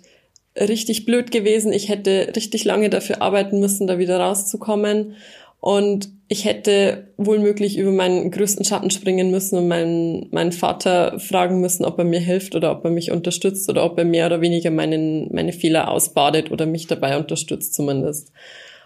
[0.59, 1.71] richtig blöd gewesen.
[1.73, 5.15] Ich hätte richtig lange dafür arbeiten müssen, da wieder rauszukommen.
[5.59, 11.19] Und ich hätte wohl möglich über meinen größten Schatten springen müssen und meinen, meinen Vater
[11.19, 14.25] fragen müssen, ob er mir hilft oder ob er mich unterstützt oder ob er mehr
[14.25, 18.31] oder weniger meinen, meine Fehler ausbadet oder mich dabei unterstützt zumindest.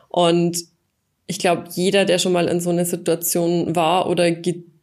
[0.09, 0.65] Und
[1.27, 4.31] ich glaube, jeder, der schon mal in so einer Situation war oder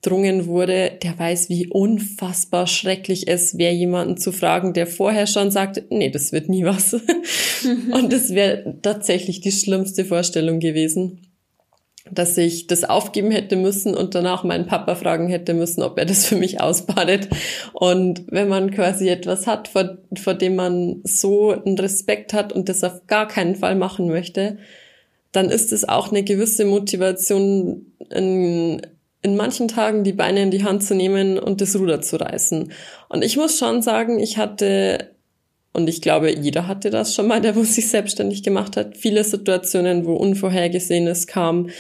[0.02, 5.52] gedrungen wurde, der weiß, wie unfassbar schrecklich es wäre, jemanden zu fragen, der vorher schon
[5.52, 6.94] sagt, nee, das wird nie was.
[7.92, 11.20] Und das wäre tatsächlich die schlimmste Vorstellung gewesen
[12.10, 16.04] dass ich das aufgeben hätte müssen und danach meinen Papa fragen hätte müssen, ob er
[16.04, 17.28] das für mich ausbadet.
[17.72, 22.68] Und wenn man quasi etwas hat, vor, vor dem man so einen Respekt hat und
[22.68, 24.58] das auf gar keinen Fall machen möchte,
[25.30, 28.82] dann ist es auch eine gewisse Motivation, in,
[29.22, 32.72] in manchen Tagen die Beine in die Hand zu nehmen und das Ruder zu reißen.
[33.08, 35.12] Und ich muss schon sagen, ich hatte
[35.72, 38.96] und ich glaube, jeder hatte das schon mal, der wo sich selbstständig gemacht hat.
[38.96, 41.70] Viele Situationen, wo Unvorhergesehenes kam,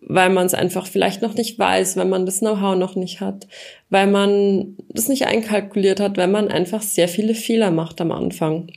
[0.00, 3.46] weil man es einfach vielleicht noch nicht weiß, weil man das Know-how noch nicht hat,
[3.90, 8.68] weil man das nicht einkalkuliert hat, weil man einfach sehr viele Fehler macht am Anfang.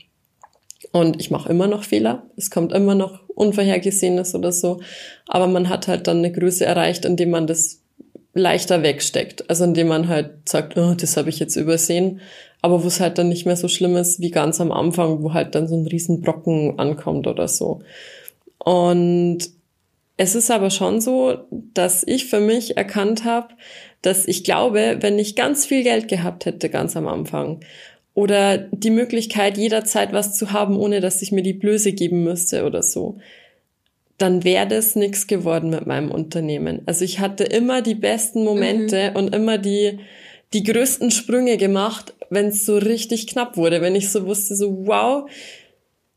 [0.91, 2.23] Und ich mache immer noch Fehler.
[2.35, 4.81] Es kommt immer noch Unvorhergesehenes oder so.
[5.27, 7.81] Aber man hat halt dann eine Größe erreicht, indem man das
[8.33, 9.49] leichter wegsteckt.
[9.49, 12.21] Also indem man halt sagt, oh, das habe ich jetzt übersehen
[12.61, 15.33] aber wo es halt dann nicht mehr so schlimm ist wie ganz am Anfang, wo
[15.33, 17.81] halt dann so ein Riesenbrocken ankommt oder so.
[18.57, 19.39] Und
[20.17, 21.37] es ist aber schon so,
[21.73, 23.49] dass ich für mich erkannt habe,
[24.01, 27.61] dass ich glaube, wenn ich ganz viel Geld gehabt hätte ganz am Anfang
[28.13, 32.65] oder die Möglichkeit jederzeit was zu haben, ohne dass ich mir die Blöße geben müsste
[32.65, 33.17] oder so,
[34.19, 36.81] dann wäre das nichts geworden mit meinem Unternehmen.
[36.85, 39.15] Also ich hatte immer die besten Momente mhm.
[39.15, 39.99] und immer die
[40.53, 44.87] die größten Sprünge gemacht, wenn es so richtig knapp wurde, wenn ich so wusste, so
[44.87, 45.29] wow,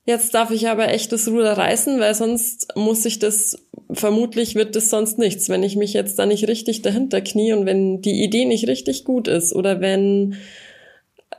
[0.07, 3.59] jetzt darf ich aber echt das Ruder reißen, weil sonst muss ich das,
[3.93, 7.67] vermutlich wird das sonst nichts, wenn ich mich jetzt da nicht richtig dahinter knie und
[7.67, 10.37] wenn die Idee nicht richtig gut ist oder wenn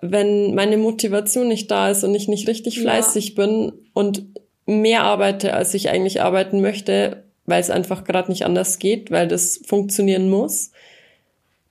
[0.05, 3.45] wenn meine Motivation nicht da ist und ich nicht richtig fleißig ja.
[3.45, 4.25] bin und
[4.65, 9.27] mehr arbeite, als ich eigentlich arbeiten möchte, weil es einfach gerade nicht anders geht, weil
[9.27, 10.71] das funktionieren muss,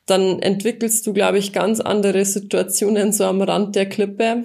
[0.07, 4.45] dann entwickelst du, glaube ich, ganz andere Situationen so am Rand der Klippe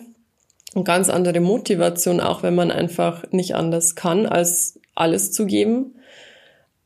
[0.73, 5.95] und ganz andere Motivation, auch wenn man einfach nicht anders kann, als alles zu geben.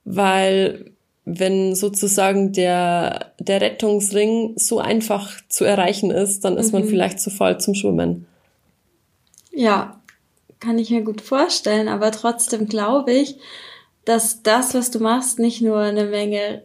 [0.06, 0.92] Weil
[1.26, 6.80] wenn sozusagen der, der Rettungsring so einfach zu erreichen ist, dann ist mhm.
[6.80, 8.26] man vielleicht zu voll zum Schwimmen.
[9.54, 10.01] Ja,
[10.62, 13.36] kann ich mir gut vorstellen, aber trotzdem glaube ich,
[14.06, 16.64] dass das, was du machst, nicht nur eine Menge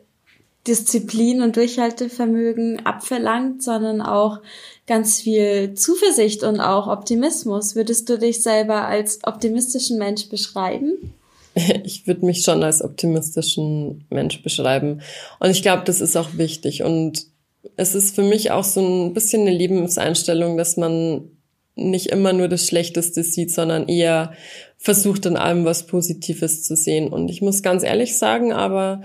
[0.67, 4.41] Disziplin und Durchhaltevermögen abverlangt, sondern auch
[4.87, 7.75] ganz viel Zuversicht und auch Optimismus.
[7.75, 11.13] Würdest du dich selber als optimistischen Mensch beschreiben?
[11.85, 15.01] Ich würde mich schon als optimistischen Mensch beschreiben.
[15.41, 16.83] Und ich glaube, das ist auch wichtig.
[16.83, 17.29] Und
[17.77, 21.31] es ist für mich auch so ein bisschen eine Lebenseinstellung, dass man
[21.77, 24.33] nicht immer nur das Schlechteste sieht, sondern eher
[24.79, 27.09] versucht, in allem was Positives zu sehen.
[27.09, 29.03] Und ich muss ganz ehrlich sagen, aber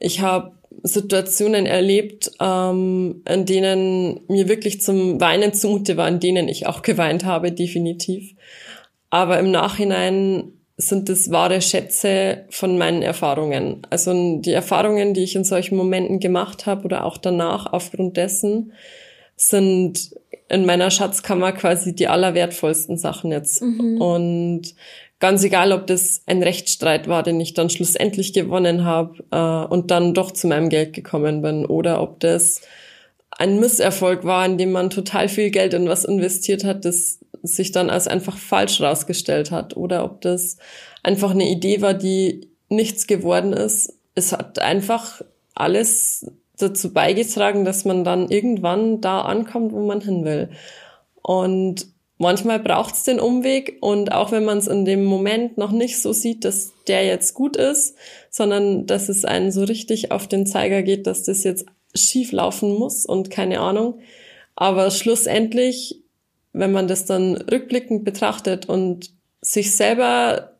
[0.00, 0.52] ich habe
[0.82, 6.82] Situationen erlebt, ähm, in denen mir wirklich zum Weinen zumute war, in denen ich auch
[6.82, 8.34] geweint habe, definitiv.
[9.10, 13.82] Aber im Nachhinein sind es wahre Schätze von meinen Erfahrungen.
[13.90, 18.72] Also die Erfahrungen, die ich in solchen Momenten gemacht habe oder auch danach aufgrund dessen,
[19.36, 20.14] sind
[20.48, 23.62] in meiner Schatzkammer quasi die allerwertvollsten Sachen jetzt.
[23.62, 24.00] Mhm.
[24.00, 24.74] Und
[25.22, 29.92] Ganz egal, ob das ein Rechtsstreit war, den ich dann schlussendlich gewonnen habe äh, und
[29.92, 32.60] dann doch zu meinem Geld gekommen bin, oder ob das
[33.30, 37.70] ein Misserfolg war, in dem man total viel Geld in was investiert hat, das sich
[37.70, 40.56] dann als einfach falsch rausgestellt hat, oder ob das
[41.04, 43.96] einfach eine Idee war, die nichts geworden ist.
[44.16, 45.22] Es hat einfach
[45.54, 46.26] alles
[46.62, 50.50] dazu beigetragen, dass man dann irgendwann da ankommt, wo man hin will.
[51.22, 55.72] Und Manchmal braucht es den Umweg und auch wenn man es in dem Moment noch
[55.72, 57.96] nicht so sieht, dass der jetzt gut ist,
[58.30, 62.78] sondern dass es einen so richtig auf den Zeiger geht, dass das jetzt schief laufen
[62.78, 63.98] muss und keine Ahnung.
[64.54, 66.04] Aber schlussendlich,
[66.52, 70.51] wenn man das dann rückblickend betrachtet und sich selber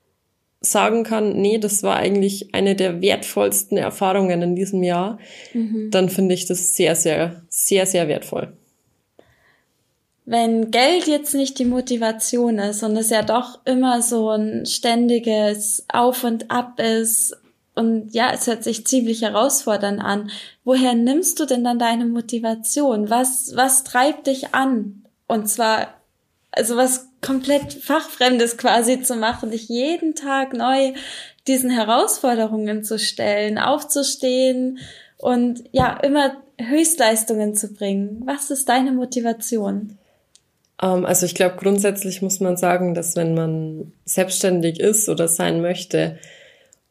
[0.63, 5.19] sagen kann, nee, das war eigentlich eine der wertvollsten Erfahrungen in diesem Jahr,
[5.53, 5.91] mhm.
[5.91, 8.53] dann finde ich das sehr, sehr, sehr, sehr wertvoll
[10.25, 15.85] wenn Geld jetzt nicht die Motivation ist und es ja doch immer so ein ständiges
[15.89, 17.37] Auf und Ab ist
[17.75, 20.31] und ja, es hört sich ziemlich herausfordernd an,
[20.63, 23.09] woher nimmst du denn dann deine Motivation?
[23.09, 25.05] Was, was treibt dich an?
[25.27, 25.89] Und zwar,
[26.53, 30.93] also was komplett Fachfremdes quasi zu machen, dich jeden Tag neu
[31.47, 34.79] diesen Herausforderungen zu stellen, aufzustehen
[35.19, 38.23] und ja, immer Höchstleistungen zu bringen.
[38.27, 39.99] Was ist deine Motivation?
[40.81, 45.61] Ähm, also ich glaube, grundsätzlich muss man sagen, dass wenn man selbstständig ist oder sein
[45.63, 46.19] möchte,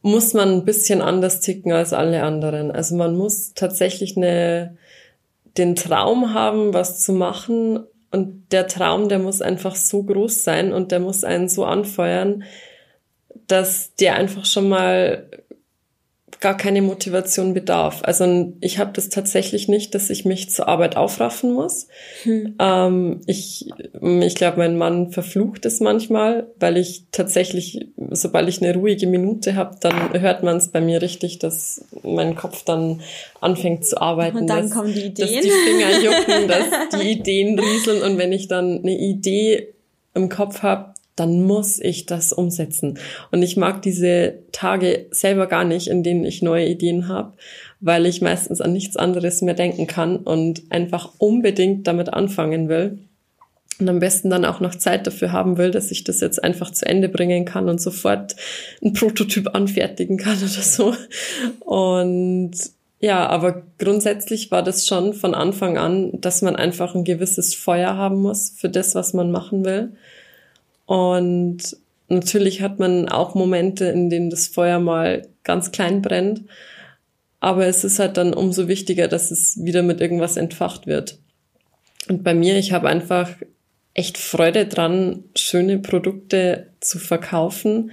[0.02, 2.72] muss man ein bisschen anders ticken als alle anderen.
[2.72, 4.78] Also man muss tatsächlich eine,
[5.58, 7.86] den Traum haben, was zu machen.
[8.12, 12.44] Und der Traum, der muss einfach so groß sein und der muss einen so anfeuern,
[13.48, 15.30] dass der einfach schon mal
[16.42, 18.02] gar keine Motivation bedarf.
[18.04, 21.88] Also ich habe das tatsächlich nicht, dass ich mich zur Arbeit aufraffen muss.
[22.24, 22.56] Hm.
[22.60, 23.70] Ähm, ich
[24.02, 29.56] ich glaube, mein Mann verflucht es manchmal, weil ich tatsächlich, sobald ich eine ruhige Minute
[29.56, 33.02] habe, dann hört man es bei mir richtig, dass mein Kopf dann
[33.40, 34.40] anfängt zu arbeiten.
[34.40, 35.28] Und dann dass, kommen die Ideen.
[35.28, 39.76] Dass die Finger jucken, dass die Ideen rieseln und wenn ich dann eine Idee
[40.16, 42.98] im Kopf habe, dann muss ich das umsetzen.
[43.32, 47.34] Und ich mag diese Tage selber gar nicht, in denen ich neue Ideen habe,
[47.80, 52.98] weil ich meistens an nichts anderes mehr denken kann und einfach unbedingt damit anfangen will.
[53.80, 56.72] Und am besten dann auch noch Zeit dafür haben will, dass ich das jetzt einfach
[56.72, 58.36] zu Ende bringen kann und sofort
[58.84, 60.96] ein Prototyp anfertigen kann oder so.
[61.60, 62.54] Und
[63.00, 67.96] ja, aber grundsätzlich war das schon von Anfang an, dass man einfach ein gewisses Feuer
[67.96, 69.92] haben muss für das, was man machen will.
[70.92, 71.78] Und
[72.10, 76.42] natürlich hat man auch Momente, in denen das Feuer mal ganz klein brennt.
[77.40, 81.18] Aber es ist halt dann umso wichtiger, dass es wieder mit irgendwas entfacht wird.
[82.10, 83.30] Und bei mir, ich habe einfach
[83.94, 87.92] echt Freude dran, schöne Produkte zu verkaufen.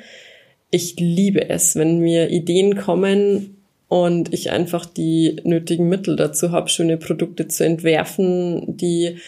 [0.73, 6.69] Ich liebe es, wenn mir Ideen kommen und ich einfach die nötigen Mittel dazu habe,
[6.69, 9.19] schöne Produkte zu entwerfen, die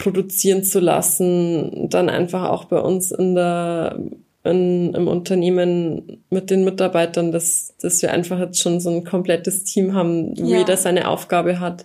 [0.00, 4.00] produzieren zu lassen, dann einfach auch bei uns in der
[4.42, 9.64] in, im Unternehmen mit den Mitarbeitern, dass, dass wir einfach jetzt schon so ein komplettes
[9.64, 10.58] Team haben, wo ja.
[10.60, 11.84] jeder seine Aufgabe hat,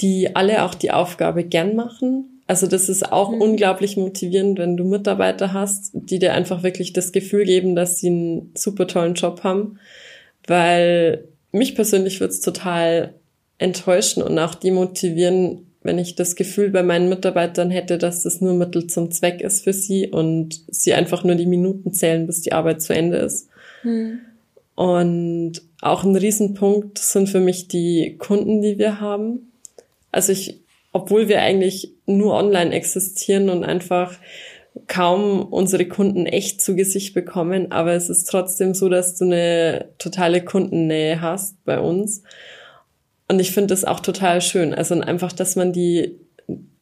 [0.00, 2.40] die alle auch die Aufgabe gern machen.
[2.46, 3.42] Also das ist auch mhm.
[3.42, 8.08] unglaublich motivierend, wenn du Mitarbeiter hast, die dir einfach wirklich das Gefühl geben, dass sie
[8.08, 9.78] einen super tollen Job haben.
[10.46, 13.14] Weil mich persönlich wird's total
[13.58, 18.54] enttäuschen und auch demotivieren, wenn ich das Gefühl bei meinen Mitarbeitern hätte, dass das nur
[18.54, 22.52] Mittel zum Zweck ist für sie und sie einfach nur die Minuten zählen, bis die
[22.52, 23.48] Arbeit zu Ende ist.
[23.82, 24.18] Hm.
[24.74, 29.52] Und auch ein Riesenpunkt sind für mich die Kunden, die wir haben.
[30.10, 34.18] Also ich, obwohl wir eigentlich nur online existieren und einfach
[34.88, 39.90] kaum unsere Kunden echt zu Gesicht bekommen, aber es ist trotzdem so, dass du eine
[39.98, 42.22] totale Kundennähe hast bei uns.
[43.28, 44.74] Und ich finde das auch total schön.
[44.74, 46.18] Also einfach, dass man die,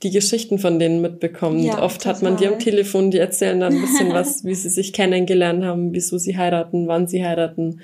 [0.02, 1.62] die Geschichten von denen mitbekommt.
[1.62, 2.14] Ja, Oft total.
[2.14, 5.64] hat man die am Telefon, die erzählen dann ein bisschen was, wie sie sich kennengelernt
[5.64, 7.81] haben, wieso sie heiraten, wann sie heiraten.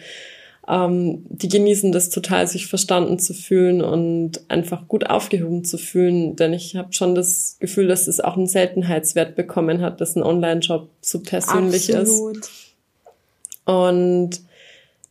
[0.68, 6.34] Ähm, die genießen das total, sich verstanden zu fühlen und einfach gut aufgehoben zu fühlen.
[6.34, 10.22] Denn ich habe schon das Gefühl, dass es auch einen Seltenheitswert bekommen hat, dass ein
[10.22, 12.38] Online-Job so persönlich Absolut.
[12.38, 12.50] ist.
[13.64, 14.40] Und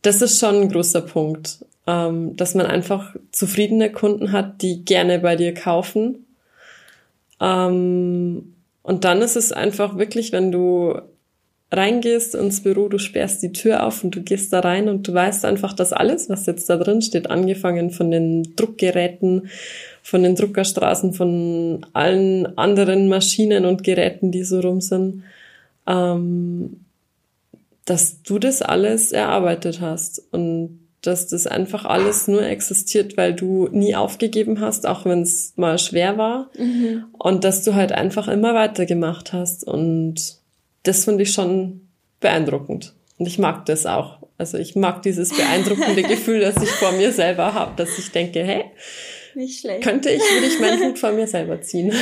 [0.02, 5.20] das ist schon ein großer Punkt ähm, dass man einfach zufriedene Kunden hat, die gerne
[5.20, 6.26] bei dir kaufen.
[7.40, 11.00] Ähm, und dann ist es einfach wirklich, wenn du
[11.72, 15.14] reingehst ins Büro, du sperrst die Tür auf und du gehst da rein und du
[15.14, 19.48] weißt einfach, dass alles, was jetzt da drin steht, angefangen von den Druckgeräten,
[20.02, 25.22] von den Druckerstraßen, von allen anderen Maschinen und Geräten, die so rum sind,
[25.86, 26.84] ähm,
[27.86, 33.68] dass du das alles erarbeitet hast und dass das einfach alles nur existiert, weil du
[33.70, 36.50] nie aufgegeben hast, auch wenn es mal schwer war.
[36.58, 37.04] Mhm.
[37.12, 39.64] Und dass du halt einfach immer weitergemacht hast.
[39.64, 40.38] Und
[40.82, 41.88] das finde ich schon
[42.20, 42.94] beeindruckend.
[43.18, 44.18] Und ich mag das auch.
[44.38, 48.42] Also ich mag dieses beeindruckende Gefühl, das ich vor mir selber habe, dass ich denke,
[48.42, 48.64] hey,
[49.34, 49.82] nicht schlecht.
[49.82, 51.92] Könnte ich, würde ich meinen Hut von mir selber ziehen.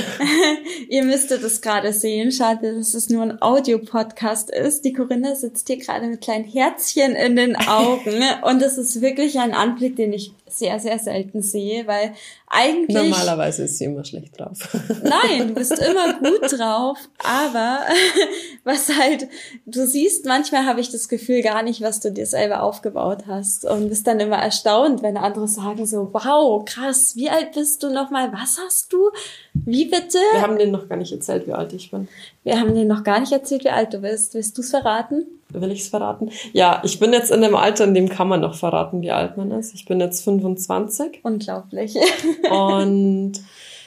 [0.88, 2.32] Ihr müsstet es gerade sehen.
[2.32, 4.84] Schade, dass es nur ein Audio-Podcast ist.
[4.84, 8.22] Die Corinna sitzt hier gerade mit kleinen Herzchen in den Augen.
[8.42, 12.14] Und es ist wirklich ein Anblick, den ich sehr, sehr selten sehe, weil
[12.48, 12.96] eigentlich.
[12.96, 14.58] Normalerweise ist sie immer schlecht drauf.
[15.02, 17.80] Nein, du bist immer gut drauf, aber
[18.64, 19.28] was halt,
[19.66, 23.64] du siehst, manchmal habe ich das Gefühl gar nicht, was du dir selber aufgebaut hast
[23.64, 27.92] und bist dann immer erstaunt, wenn andere sagen so, wow, krass, wie alt bist du
[27.92, 29.10] nochmal, was hast du?
[29.52, 30.18] Wie bitte?
[30.32, 32.08] Wir haben denen noch gar nicht erzählt, wie alt ich bin.
[32.46, 34.34] Wir haben denen noch gar nicht erzählt, wie alt du bist.
[34.34, 35.26] Willst du es verraten?
[35.48, 36.30] Will ich es verraten?
[36.52, 39.36] Ja, ich bin jetzt in dem Alter, in dem kann man noch verraten, wie alt
[39.36, 39.74] man ist.
[39.74, 41.22] Ich bin jetzt 25.
[41.24, 41.96] Unglaublich.
[42.48, 43.32] Und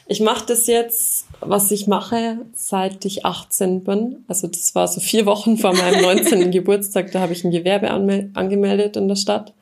[0.08, 4.26] ich mache das jetzt, was ich mache, seit ich 18 bin.
[4.28, 6.52] Also das war so vier Wochen vor meinem 19.
[6.52, 7.14] Geburtstag.
[7.14, 9.54] Da habe ich ein Gewerbe angemeldet in der Stadt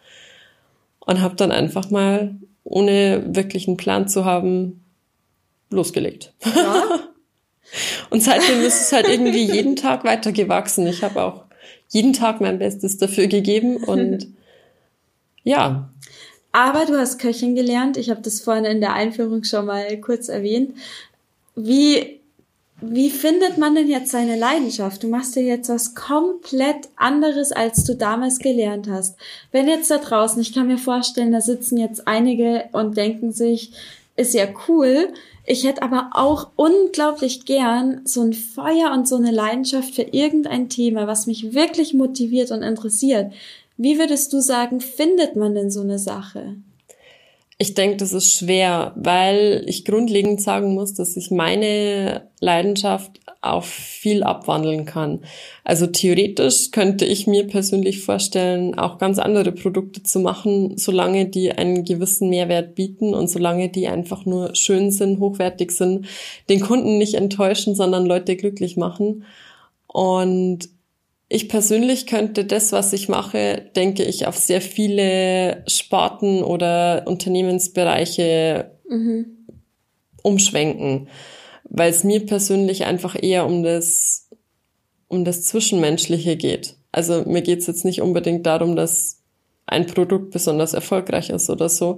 [1.02, 4.84] und habe dann einfach mal, ohne wirklich einen Plan zu haben,
[5.70, 6.34] losgelegt.
[6.44, 6.84] Ja?
[8.10, 10.88] und seitdem ist es halt irgendwie jeden Tag weitergewachsen.
[10.88, 11.44] Ich habe auch
[11.90, 14.28] jeden Tag mein Bestes dafür gegeben und
[15.44, 15.90] ja.
[16.52, 17.98] Aber du hast Köchin gelernt.
[17.98, 20.76] Ich habe das vorhin in der Einführung schon mal kurz erwähnt.
[21.56, 22.20] Wie,
[22.82, 25.04] wie findet man denn jetzt seine Leidenschaft?
[25.04, 29.18] Du machst ja jetzt was komplett anderes, als du damals gelernt hast.
[29.52, 33.74] Wenn jetzt da draußen, ich kann mir vorstellen, da sitzen jetzt einige und denken sich,
[34.18, 35.14] ist ja cool.
[35.46, 40.68] Ich hätte aber auch unglaublich gern so ein Feuer und so eine Leidenschaft für irgendein
[40.68, 43.32] Thema, was mich wirklich motiviert und interessiert.
[43.78, 46.56] Wie würdest du sagen, findet man denn so eine Sache?
[47.60, 53.66] Ich denke, das ist schwer, weil ich grundlegend sagen muss, dass ich meine Leidenschaft auf
[53.66, 55.24] viel abwandeln kann.
[55.64, 61.52] Also theoretisch könnte ich mir persönlich vorstellen, auch ganz andere Produkte zu machen, solange die
[61.52, 66.06] einen gewissen Mehrwert bieten und solange die einfach nur schön sind, hochwertig sind,
[66.50, 69.24] den Kunden nicht enttäuschen, sondern Leute glücklich machen.
[69.88, 70.70] Und
[71.30, 78.72] ich persönlich könnte das, was ich mache, denke ich, auf sehr viele Sparten oder Unternehmensbereiche
[78.88, 79.48] mhm.
[80.24, 81.10] umschwenken,
[81.66, 84.30] weil es mir persönlich einfach eher um das,
[85.10, 86.76] um das Zwischenmenschliche geht.
[86.94, 89.22] Also mir geht es jetzt nicht unbedingt darum, dass
[89.66, 91.98] ein Produkt besonders erfolgreich ist oder so,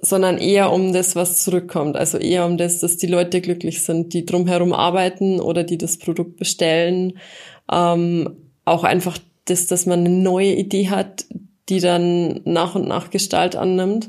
[0.00, 1.96] sondern eher um das, was zurückkommt.
[1.96, 5.98] Also eher um das, dass die Leute glücklich sind, die drumherum arbeiten oder die das
[5.98, 7.18] Produkt bestellen.
[7.70, 11.26] Ähm, auch einfach das, dass man eine neue Idee hat,
[11.68, 14.08] die dann nach und nach Gestalt annimmt.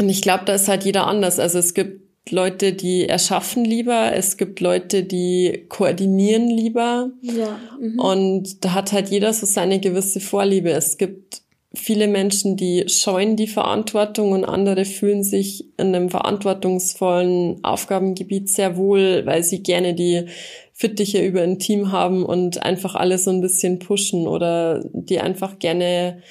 [0.00, 1.38] Und ich glaube, da ist halt jeder anders.
[1.38, 7.10] Also es gibt Leute, die erschaffen lieber, es gibt Leute, die koordinieren lieber.
[7.22, 7.58] Ja.
[7.80, 7.98] Mhm.
[7.98, 10.70] Und da hat halt jeder so seine gewisse Vorliebe.
[10.70, 11.42] Es gibt
[11.74, 18.76] viele Menschen, die scheuen die Verantwortung und andere fühlen sich in einem verantwortungsvollen Aufgabengebiet sehr
[18.76, 20.26] wohl, weil sie gerne die
[20.72, 25.58] Fittiche über ein Team haben und einfach alles so ein bisschen pushen oder die einfach
[25.58, 26.22] gerne,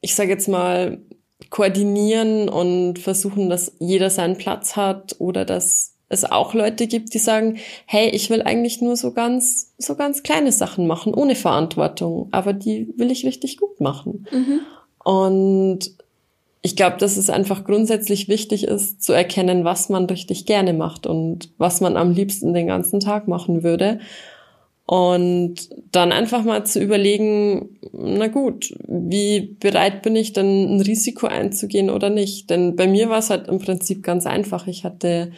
[0.00, 1.02] ich sage jetzt mal,
[1.50, 7.18] koordinieren und versuchen, dass jeder seinen Platz hat oder dass es auch Leute gibt, die
[7.18, 12.28] sagen, hey, ich will eigentlich nur so ganz, so ganz kleine Sachen machen, ohne Verantwortung,
[12.30, 14.26] aber die will ich richtig gut machen.
[14.30, 14.60] Mhm.
[15.04, 15.96] Und
[16.62, 21.06] ich glaube, dass es einfach grundsätzlich wichtig ist, zu erkennen, was man richtig gerne macht
[21.06, 23.98] und was man am liebsten den ganzen Tag machen würde.
[24.84, 31.26] Und dann einfach mal zu überlegen, na gut, wie bereit bin ich denn ein Risiko
[31.26, 32.50] einzugehen oder nicht?
[32.50, 34.66] Denn bei mir war es halt im Prinzip ganz einfach.
[34.66, 35.32] Ich hatte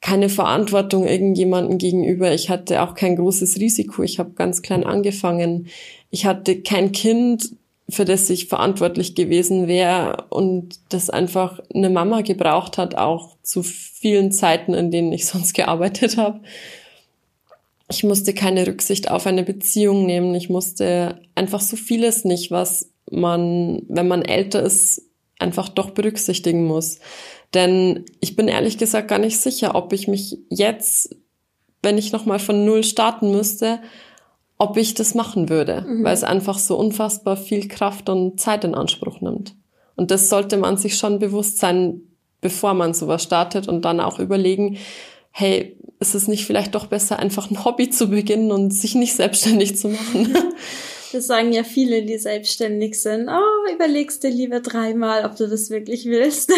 [0.00, 2.32] keine Verantwortung irgendjemandem gegenüber.
[2.32, 4.02] Ich hatte auch kein großes Risiko.
[4.02, 5.68] Ich habe ganz klein angefangen.
[6.10, 7.50] Ich hatte kein Kind,
[7.90, 13.62] für das ich verantwortlich gewesen wäre und das einfach eine Mama gebraucht hat, auch zu
[13.62, 16.40] vielen Zeiten, in denen ich sonst gearbeitet habe.
[17.90, 20.34] Ich musste keine Rücksicht auf eine Beziehung nehmen.
[20.34, 25.02] Ich musste einfach so vieles nicht, was man, wenn man älter ist,
[25.38, 26.98] einfach doch berücksichtigen muss.
[27.54, 31.16] Denn ich bin ehrlich gesagt gar nicht sicher, ob ich mich jetzt,
[31.82, 33.80] wenn ich nochmal von Null starten müsste,
[34.58, 36.04] ob ich das machen würde, mhm.
[36.04, 39.54] weil es einfach so unfassbar viel Kraft und Zeit in Anspruch nimmt.
[39.96, 42.02] Und das sollte man sich schon bewusst sein,
[42.40, 44.78] bevor man sowas startet und dann auch überlegen,
[45.30, 49.14] hey, ist es nicht vielleicht doch besser, einfach ein Hobby zu beginnen und sich nicht
[49.14, 50.36] selbstständig zu machen?
[51.12, 53.28] Das sagen ja viele, die selbstständig sind.
[53.28, 56.52] Oh, überlegst dir lieber dreimal, ob du das wirklich willst.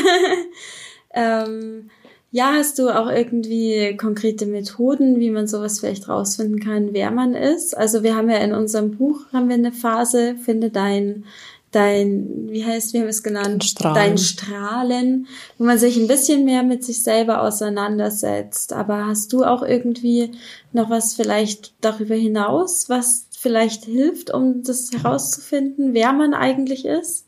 [1.15, 1.91] ähm,
[2.33, 7.35] ja, hast du auch irgendwie konkrete Methoden, wie man sowas vielleicht rausfinden kann, wer man
[7.35, 7.77] ist?
[7.77, 11.25] Also wir haben ja in unserem Buch haben wir eine Phase, finde dein
[11.73, 13.65] dein, wie heißt, wie haben wir es genannt?
[13.65, 13.95] Strahlen.
[13.95, 15.29] Dein Strahlen,
[15.59, 18.73] wo man sich ein bisschen mehr mit sich selber auseinandersetzt.
[18.73, 20.33] Aber hast du auch irgendwie
[20.73, 27.25] noch was vielleicht darüber hinaus, was vielleicht hilft, um das herauszufinden, wer man eigentlich ist?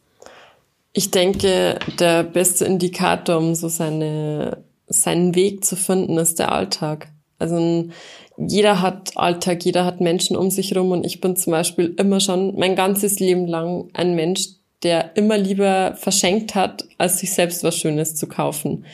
[0.93, 4.59] Ich denke, der beste Indikator, um so seine
[4.89, 7.09] seinen Weg zu finden, ist der Alltag.
[7.39, 7.89] Also
[8.37, 12.21] jeder hat Alltag, jeder hat Menschen um sich rum und ich bin zum Beispiel immer
[12.21, 14.49] schon mein ganzes Leben lang ein Mensch,
[14.83, 18.85] der immer lieber verschenkt hat, als sich selbst was Schönes zu kaufen.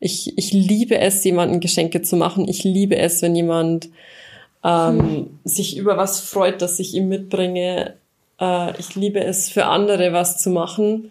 [0.00, 2.48] Ich, ich liebe es, jemanden Geschenke zu machen.
[2.48, 3.90] Ich liebe es, wenn jemand
[4.64, 5.38] ähm, hm.
[5.44, 7.94] sich über was freut, das ich ihm mitbringe.
[8.40, 11.10] Äh, ich liebe es, für andere was zu machen.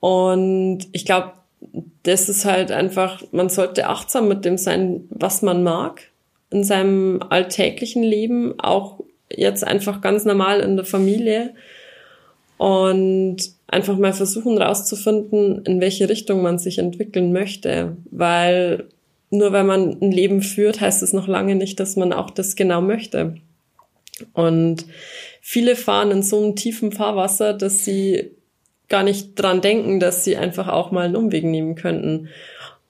[0.00, 1.32] Und ich glaube,
[2.02, 6.02] das ist halt einfach, man sollte achtsam mit dem sein, was man mag
[6.50, 9.00] in seinem alltäglichen Leben, auch
[9.30, 11.54] jetzt einfach ganz normal in der Familie
[12.56, 13.36] und
[13.68, 18.88] einfach mal versuchen rauszufinden, in welche Richtung man sich entwickeln möchte, weil
[19.30, 22.56] nur wenn man ein Leben führt, heißt es noch lange nicht, dass man auch das
[22.56, 23.36] genau möchte.
[24.34, 24.84] Und
[25.40, 28.32] viele fahren in so einem tiefen Fahrwasser, dass sie
[28.88, 32.28] gar nicht dran denken, dass sie einfach auch mal einen Umweg nehmen könnten.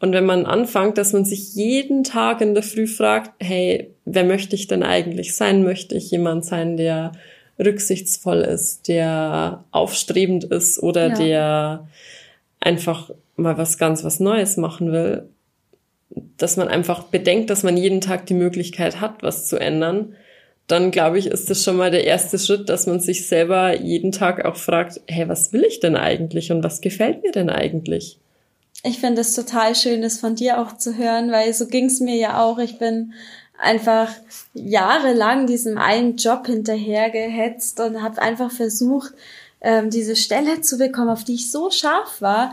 [0.01, 4.25] Und wenn man anfängt, dass man sich jeden Tag in der Früh fragt, hey, wer
[4.25, 5.63] möchte ich denn eigentlich sein?
[5.63, 7.13] Möchte ich jemand sein, der
[7.59, 11.15] rücksichtsvoll ist, der aufstrebend ist oder ja.
[11.15, 11.89] der
[12.61, 15.29] einfach mal was ganz was Neues machen will?
[16.37, 20.15] Dass man einfach bedenkt, dass man jeden Tag die Möglichkeit hat, was zu ändern
[20.71, 24.13] dann glaube ich, ist das schon mal der erste Schritt, dass man sich selber jeden
[24.13, 28.19] Tag auch fragt, hey, was will ich denn eigentlich und was gefällt mir denn eigentlich?
[28.85, 32.01] Ich finde es total schön, das von dir auch zu hören, weil so ging es
[32.01, 32.59] mir ja auch.
[32.59, 33.13] Ich bin
[33.59, 34.11] einfach
[34.55, 39.13] jahrelang diesem einen Job hinterhergehetzt und habe einfach versucht,
[39.61, 42.53] ähm, diese Stelle zu bekommen, auf die ich so scharf war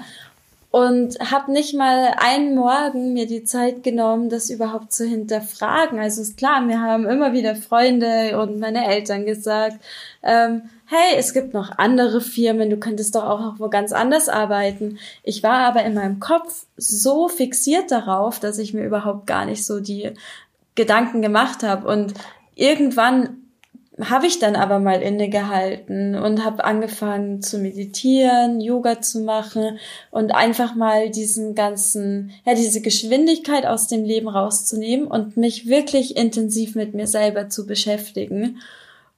[0.78, 5.99] und habe nicht mal einen Morgen mir die Zeit genommen, das überhaupt zu hinterfragen.
[5.99, 9.78] Also ist klar, mir haben immer wieder Freunde und meine Eltern gesagt,
[10.21, 14.30] ähm, hey, es gibt noch andere Firmen, du könntest doch auch noch wo ganz anders
[14.30, 14.99] arbeiten.
[15.23, 19.65] Ich war aber in meinem Kopf so fixiert darauf, dass ich mir überhaupt gar nicht
[19.65, 20.11] so die
[20.75, 22.13] Gedanken gemacht habe und
[22.53, 23.36] irgendwann
[23.99, 29.79] habe ich dann aber mal innegehalten und habe angefangen zu meditieren, Yoga zu machen
[30.11, 36.15] und einfach mal diesen ganzen, ja, diese Geschwindigkeit aus dem Leben rauszunehmen und mich wirklich
[36.15, 38.59] intensiv mit mir selber zu beschäftigen.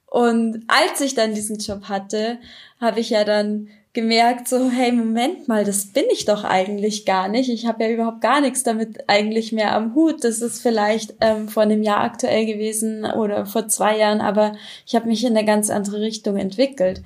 [0.06, 2.38] Und als ich dann diesen Job hatte,
[2.80, 7.28] habe ich ja dann gemerkt, so, hey, Moment mal, das bin ich doch eigentlich gar
[7.28, 7.48] nicht.
[7.48, 10.22] Ich habe ja überhaupt gar nichts damit eigentlich mehr am Hut.
[10.22, 14.52] Das ist vielleicht ähm, vor einem Jahr aktuell gewesen oder vor zwei Jahren, aber
[14.86, 17.02] ich habe mich in eine ganz andere Richtung entwickelt.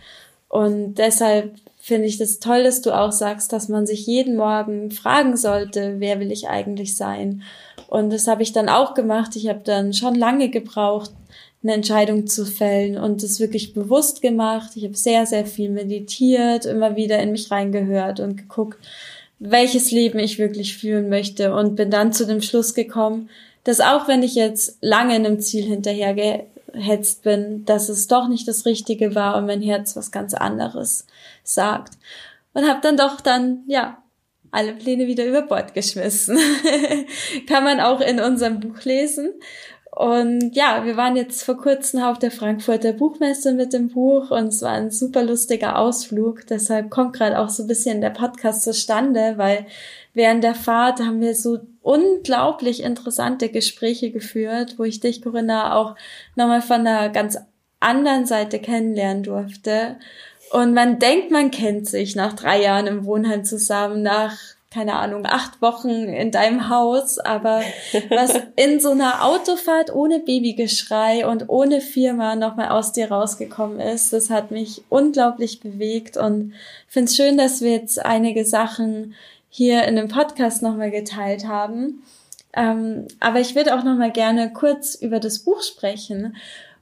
[0.49, 4.91] Und deshalb finde ich das toll, dass du auch sagst, dass man sich jeden Morgen
[4.91, 7.43] fragen sollte, wer will ich eigentlich sein?
[7.89, 9.37] Und das habe ich dann auch gemacht.
[9.37, 11.11] Ich habe dann schon lange gebraucht,
[11.65, 14.73] eine Entscheidung zu fällen und es wirklich bewusst gemacht.
[14.77, 18.79] Ich habe sehr, sehr viel meditiert, immer wieder in mich reingehört und geguckt,
[19.39, 23.31] welches Leben ich wirklich führen möchte und bin dann zu dem Schluss gekommen,
[23.65, 28.67] dass auch wenn ich jetzt lange einem Ziel hinterhergehetzt bin, dass es doch nicht das
[28.67, 31.07] Richtige war und mein Herz was ganz anderes
[31.43, 31.95] sagt.
[32.53, 33.99] Und habe dann doch dann, ja,
[34.55, 36.39] alle Pläne wieder über Bord geschmissen.
[37.49, 39.33] Kann man auch in unserem Buch lesen.
[39.95, 44.49] Und ja, wir waren jetzt vor kurzem auf der Frankfurter Buchmesse mit dem Buch und
[44.49, 46.49] es war ein super lustiger Ausflug.
[46.49, 49.67] Deshalb kommt gerade auch so ein bisschen der Podcast zustande, weil
[50.13, 55.95] während der Fahrt haben wir so unglaublich interessante Gespräche geführt, wo ich dich, Corinna, auch
[56.35, 57.39] nochmal von einer ganz
[57.79, 59.95] anderen Seite kennenlernen durfte.
[60.51, 64.37] Und man denkt, man kennt sich nach drei Jahren im Wohnheim zusammen, nach
[64.75, 67.62] keine Ahnung, acht Wochen in deinem Haus, aber
[68.09, 74.12] was in so einer Autofahrt ohne Babygeschrei und ohne Firma nochmal aus dir rausgekommen ist,
[74.12, 76.55] das hat mich unglaublich bewegt und
[76.89, 79.14] finde es schön, dass wir jetzt einige Sachen
[79.49, 82.03] hier in dem Podcast nochmal geteilt haben.
[82.53, 86.37] Ähm, aber ich würde auch nochmal gerne kurz über das Buch sprechen.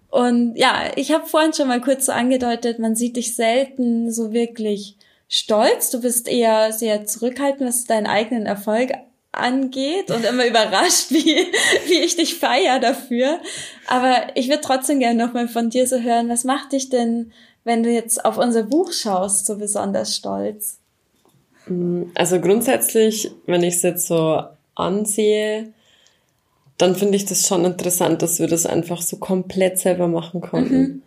[0.08, 4.32] Und ja, ich habe vorhin schon mal kurz so angedeutet, man sieht dich selten so
[4.32, 4.96] wirklich
[5.32, 8.92] stolz, du bist eher sehr zurückhaltend, was deinen eigenen Erfolg
[9.32, 11.24] angeht und immer überrascht, wie,
[11.88, 13.40] wie ich dich feier dafür.
[13.88, 17.32] Aber ich würde trotzdem gerne nochmal von dir so hören, was macht dich denn,
[17.64, 20.78] wenn du jetzt auf unser Buch schaust, so besonders stolz?
[22.14, 24.42] Also grundsätzlich, wenn ich es jetzt so
[24.74, 25.72] ansehe,
[26.76, 30.76] dann finde ich das schon interessant, dass wir das einfach so komplett selber machen konnten.
[30.76, 31.02] Mhm.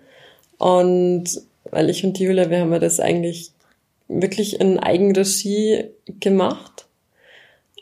[0.57, 3.51] Und weil ich und Julia, wir haben ja das eigentlich
[4.07, 5.85] wirklich in Eigenregie
[6.19, 6.85] gemacht.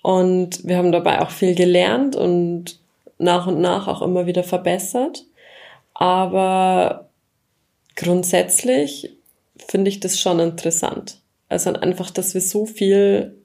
[0.01, 2.79] Und wir haben dabei auch viel gelernt und
[3.17, 5.23] nach und nach auch immer wieder verbessert.
[5.93, 7.09] Aber
[7.95, 9.11] grundsätzlich
[9.67, 11.17] finde ich das schon interessant.
[11.49, 13.35] Also einfach, dass wir so viel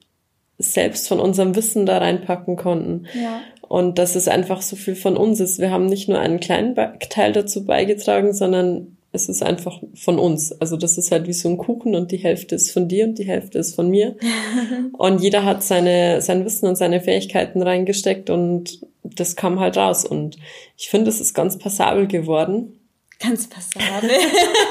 [0.57, 3.07] selbst von unserem Wissen da reinpacken konnten.
[3.13, 3.41] Ja.
[3.61, 5.59] Und dass es einfach so viel von uns ist.
[5.59, 6.75] Wir haben nicht nur einen kleinen
[7.09, 10.51] Teil dazu beigetragen, sondern es ist einfach von uns.
[10.61, 13.17] Also das ist halt wie so ein Kuchen und die Hälfte ist von dir und
[13.17, 14.15] die Hälfte ist von mir.
[14.97, 20.05] und jeder hat seine, sein Wissen und seine Fähigkeiten reingesteckt und das kam halt raus.
[20.05, 20.37] Und
[20.77, 22.79] ich finde, es ist ganz passabel geworden.
[23.19, 24.11] Ganz passabel.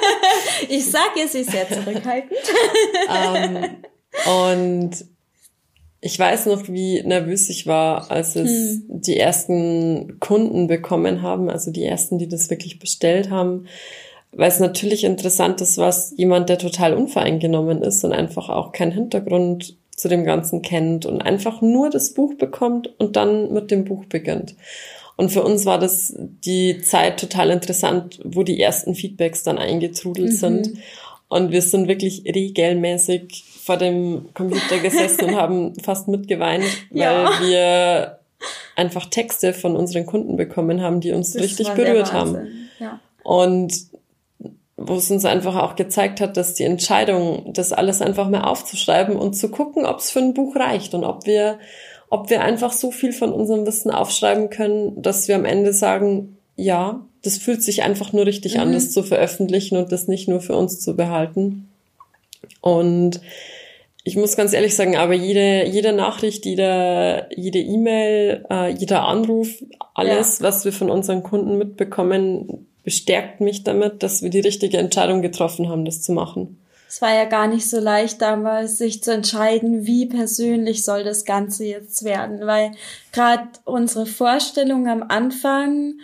[0.69, 2.39] ich sage es, ist sehr zurückhaltend.
[3.09, 3.67] um, ähm,
[4.27, 5.05] und
[6.01, 8.85] ich weiß noch, wie nervös ich war, als es hm.
[8.89, 13.67] die ersten Kunden bekommen haben, also die ersten, die das wirklich bestellt haben
[14.33, 18.93] weil es natürlich interessant ist, was jemand, der total unvoreingenommen ist und einfach auch keinen
[18.93, 23.85] Hintergrund zu dem Ganzen kennt und einfach nur das Buch bekommt und dann mit dem
[23.85, 24.55] Buch beginnt.
[25.17, 30.31] Und für uns war das die Zeit total interessant, wo die ersten Feedbacks dann eingetrudelt
[30.31, 30.37] mhm.
[30.37, 30.73] sind.
[31.29, 37.25] Und wir sind wirklich regelmäßig vor dem Computer gesessen und haben fast mitgeweint, ja.
[37.25, 38.19] weil wir
[38.77, 42.69] einfach Texte von unseren Kunden bekommen haben, die uns das richtig berührt haben.
[42.79, 43.01] Ja.
[43.25, 43.75] Und
[44.79, 49.17] wo es uns einfach auch gezeigt hat, dass die Entscheidung, das alles einfach mal aufzuschreiben
[49.17, 51.59] und zu gucken, ob es für ein Buch reicht und ob wir,
[52.11, 56.39] ob wir einfach so viel von unserem Wissen aufschreiben können, dass wir am Ende sagen,
[56.55, 58.61] ja, das fühlt sich einfach nur richtig mhm.
[58.61, 61.69] an, das zu veröffentlichen und das nicht nur für uns zu behalten.
[62.61, 63.21] Und
[64.05, 69.49] ich muss ganz ehrlich sagen, aber jede, jede Nachricht, jede, jede E-Mail, äh, jeder Anruf,
[69.95, 70.47] alles, ja.
[70.47, 75.69] was wir von unseren Kunden mitbekommen, bestärkt mich damit, dass wir die richtige Entscheidung getroffen
[75.69, 76.59] haben, das zu machen.
[76.89, 81.27] Es war ja gar nicht so leicht damals, sich zu entscheiden, wie persönlich soll das
[81.27, 82.71] Ganze jetzt werden, weil
[83.13, 85.99] gerade unsere Vorstellung am Anfang,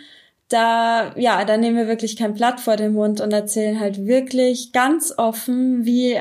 [0.49, 4.71] da, ja, da nehmen wir wirklich kein Blatt vor den Mund und erzählen halt wirklich
[4.71, 6.19] ganz offen, wie,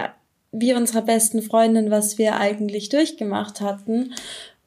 [0.50, 4.14] wie unserer besten Freundin, was wir eigentlich durchgemacht hatten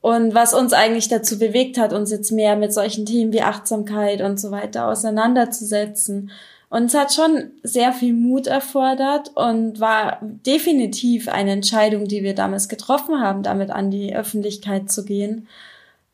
[0.02, 4.22] und was uns eigentlich dazu bewegt hat, uns jetzt mehr mit solchen Themen wie Achtsamkeit
[4.22, 6.32] und so weiter auseinanderzusetzen.
[6.70, 12.36] Und es hat schon sehr viel Mut erfordert und war definitiv eine Entscheidung, die wir
[12.36, 15.48] damals getroffen haben, damit an die Öffentlichkeit zu gehen.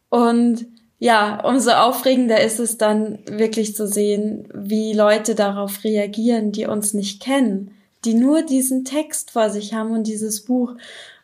[0.09, 0.67] Und
[0.99, 6.93] ja, umso aufregender ist es dann wirklich zu sehen, wie Leute darauf reagieren, die uns
[6.93, 7.71] nicht kennen,
[8.05, 10.75] die nur diesen Text vor sich haben und dieses Buch.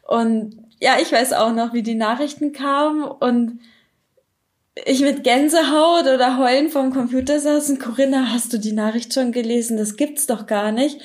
[0.05, 3.60] Und ja, ich weiß auch noch, wie die Nachrichten kamen und
[4.86, 9.32] ich mit Gänsehaut oder Heulen vorm Computer saß und Corinna, hast du die Nachricht schon
[9.32, 9.78] gelesen?
[9.78, 11.02] Das gibt's doch gar nicht.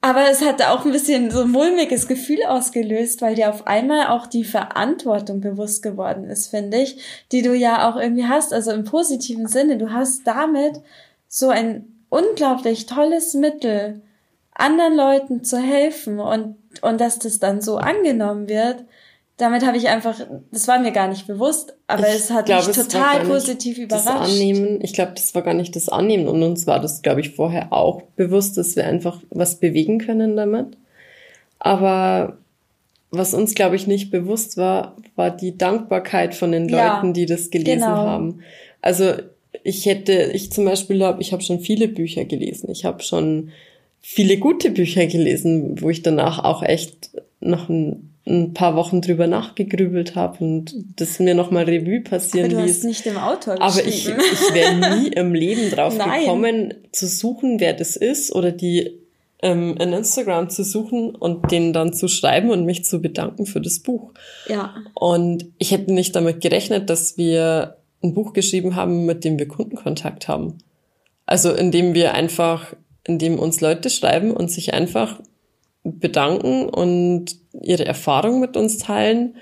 [0.00, 4.06] Aber es hatte auch ein bisschen so ein mulmiges Gefühl ausgelöst, weil dir auf einmal
[4.06, 8.70] auch die Verantwortung bewusst geworden ist, finde ich, die du ja auch irgendwie hast, also
[8.70, 9.78] im positiven Sinne.
[9.78, 10.80] Du hast damit
[11.28, 14.00] so ein unglaublich tolles Mittel,
[14.54, 18.84] anderen Leuten zu helfen und, und dass das dann so angenommen wird,
[19.36, 20.18] damit habe ich einfach,
[20.50, 24.06] das war mir gar nicht bewusst, aber ich es hat glaub, mich total positiv überrascht.
[24.06, 27.20] Das Annehmen, ich glaube, das war gar nicht das Annehmen und uns war das, glaube
[27.20, 30.78] ich, vorher auch bewusst, dass wir einfach was bewegen können damit.
[31.58, 32.38] Aber
[33.10, 37.26] was uns, glaube ich, nicht bewusst war, war die Dankbarkeit von den Leuten, ja, die
[37.26, 37.96] das gelesen genau.
[37.96, 38.40] haben.
[38.80, 39.14] Also
[39.64, 42.70] ich hätte, ich zum Beispiel habe, ich habe schon viele Bücher gelesen.
[42.70, 43.50] Ich habe schon
[44.08, 49.26] viele gute Bücher gelesen, wo ich danach auch echt noch ein, ein paar Wochen drüber
[49.26, 52.76] nachgegrübelt habe und das mir nochmal Revue passieren Aber du ließ.
[52.76, 56.20] Hast nicht im Auto Aber ich, ich wäre nie im Leben drauf Nein.
[56.20, 58.92] gekommen, zu suchen, wer das ist oder die
[59.42, 63.60] ähm, in Instagram zu suchen und denen dann zu schreiben und mich zu bedanken für
[63.60, 64.12] das Buch.
[64.48, 64.76] Ja.
[64.94, 69.48] Und ich hätte nicht damit gerechnet, dass wir ein Buch geschrieben haben, mit dem wir
[69.48, 70.58] Kundenkontakt haben.
[71.26, 72.72] Also indem wir einfach
[73.06, 75.20] in dem uns Leute schreiben und sich einfach
[75.84, 79.36] bedanken und ihre Erfahrung mit uns teilen.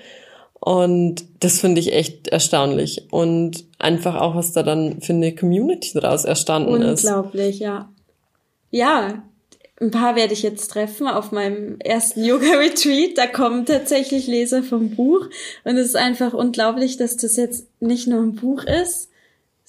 [0.59, 3.07] Und das finde ich echt erstaunlich.
[3.11, 7.05] Und einfach auch, was da dann für eine Community daraus erstanden Unglaublich, ist.
[7.05, 7.89] Unglaublich, ja.
[8.71, 9.23] Ja,
[9.81, 13.17] ein paar werde ich jetzt treffen auf meinem ersten Yoga-Retreat.
[13.17, 15.27] Da kommen tatsächlich Leser vom Buch.
[15.63, 19.09] Und es ist einfach unglaublich, dass das jetzt nicht nur ein Buch ist,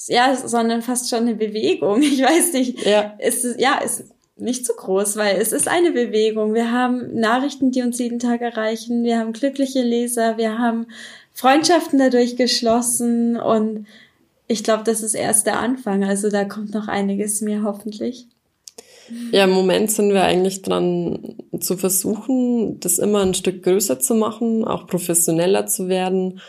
[0.06, 2.02] ja, sondern fast schon eine Bewegung.
[2.02, 2.84] Ich weiß nicht.
[2.84, 3.14] Ja.
[3.18, 4.04] Ist es, ja, ist
[4.36, 6.54] nicht zu groß, weil es ist eine Bewegung.
[6.54, 9.02] Wir haben Nachrichten, die uns jeden Tag erreichen.
[9.02, 10.36] Wir haben glückliche Leser.
[10.36, 10.86] Wir haben
[11.32, 13.86] Freundschaften dadurch geschlossen und
[14.46, 16.04] ich glaube, das ist erst der Anfang.
[16.04, 18.26] Also da kommt noch einiges mehr hoffentlich.
[19.32, 24.14] Ja, im Moment sind wir eigentlich dran zu versuchen, das immer ein Stück größer zu
[24.14, 26.40] machen, auch professioneller zu werden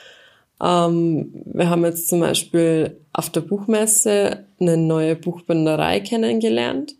[0.63, 6.95] ähm, wir haben jetzt zum Beispiel auf der Buchmesse eine neue Buchbinderei kennengelernt.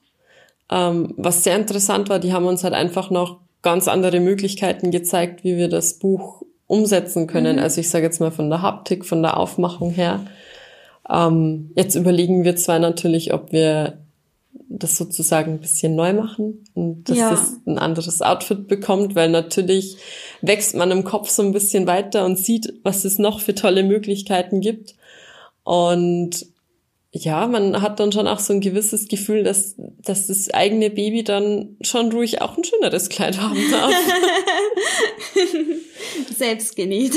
[0.70, 5.44] Ähm, was sehr interessant war, die haben uns halt einfach noch ganz andere Möglichkeiten gezeigt,
[5.44, 7.56] wie wir das Buch umsetzen können.
[7.56, 7.64] Mhm.
[7.64, 10.22] Also ich sage jetzt mal von der Haptik, von der Aufmachung her.
[11.10, 14.00] Ähm, jetzt überlegen wir zwar natürlich, ob wir
[14.70, 17.32] das sozusagen ein bisschen neu machen und dass ja.
[17.32, 19.98] das ein anderes Outfit bekommt, weil natürlich
[20.42, 23.84] wächst man im Kopf so ein bisschen weiter und sieht, was es noch für tolle
[23.84, 24.96] Möglichkeiten gibt.
[25.64, 26.48] Und
[27.24, 31.24] ja, man hat dann schon auch so ein gewisses Gefühl, dass, dass das eigene Baby
[31.24, 33.94] dann schon ruhig auch ein schöneres Kleid haben darf.
[36.38, 37.14] Selbst genäht.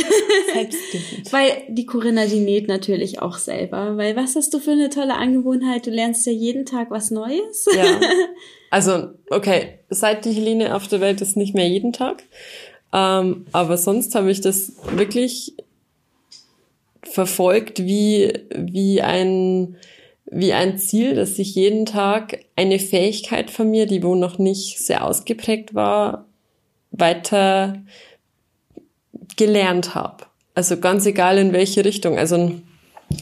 [0.53, 1.33] Selbst genäht.
[1.33, 3.97] Weil die Corinna, die näht natürlich auch selber.
[3.97, 5.87] Weil was hast du für eine tolle Angewohnheit?
[5.87, 7.67] Du lernst ja jeden Tag was Neues.
[7.75, 8.01] Ja.
[8.73, 12.23] Also, okay, seit die Helene auf der Welt ist nicht mehr jeden Tag.
[12.93, 15.55] Ähm, aber sonst habe ich das wirklich
[17.03, 19.77] verfolgt wie, wie ein,
[20.27, 24.79] wie ein Ziel, dass ich jeden Tag eine Fähigkeit von mir, die wo noch nicht
[24.79, 26.27] sehr ausgeprägt war,
[26.91, 27.83] weiter
[29.37, 30.27] gelernt habe.
[30.55, 32.19] Also ganz egal in welche Richtung.
[32.19, 32.53] Also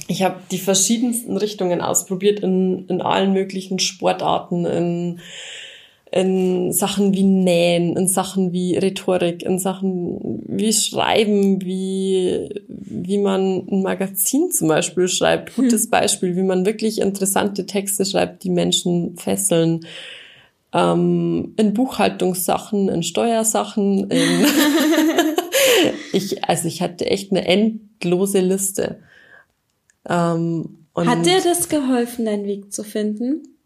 [0.07, 5.21] ich habe die verschiedensten Richtungen ausprobiert in, in allen möglichen Sportarten, in,
[6.11, 13.67] in Sachen wie Nähen, in Sachen wie Rhetorik, in Sachen wie Schreiben, wie, wie man
[13.71, 15.57] ein Magazin zum Beispiel schreibt.
[15.57, 15.65] Hm.
[15.65, 19.81] Gutes Beispiel, wie man wirklich interessante Texte schreibt, die Menschen fesseln.
[20.73, 24.47] Ähm, in Buchhaltungssachen, in Steuersachen, in
[26.13, 29.01] ich, also ich hatte echt eine endlose Liste.
[30.09, 33.58] Ähm, hat dir das geholfen, deinen Weg zu finden?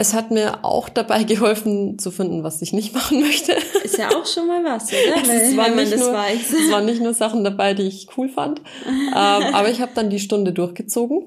[0.00, 3.52] Es hat mir auch dabei geholfen zu finden, was ich nicht machen möchte.
[3.82, 5.22] Ist ja auch schon mal was, oder?
[5.22, 8.60] es, waren nicht nur, es waren nicht nur Sachen dabei, die ich cool fand.
[8.88, 11.26] ähm, aber ich habe dann die Stunde durchgezogen.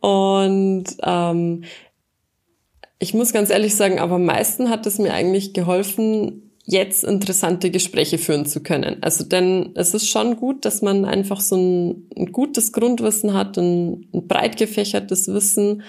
[0.00, 1.64] Und ähm,
[2.98, 7.70] ich muss ganz ehrlich sagen, aber am meisten hat es mir eigentlich geholfen, jetzt interessante
[7.70, 8.98] Gespräche führen zu können.
[9.02, 13.56] Also denn es ist schon gut, dass man einfach so ein, ein gutes Grundwissen hat,
[13.58, 15.82] ein, ein breit gefächertes Wissen.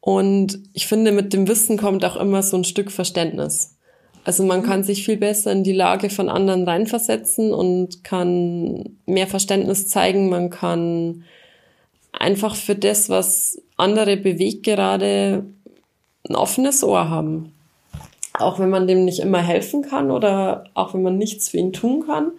[0.00, 3.76] Und ich finde, mit dem Wissen kommt auch immer so ein Stück Verständnis.
[4.24, 9.26] Also man kann sich viel besser in die Lage von anderen reinversetzen und kann mehr
[9.26, 10.28] Verständnis zeigen.
[10.28, 11.24] Man kann
[12.12, 15.46] einfach für das, was andere bewegt gerade,
[16.28, 17.52] ein offenes Ohr haben
[18.40, 21.72] auch wenn man dem nicht immer helfen kann oder auch wenn man nichts für ihn
[21.72, 22.32] tun kann.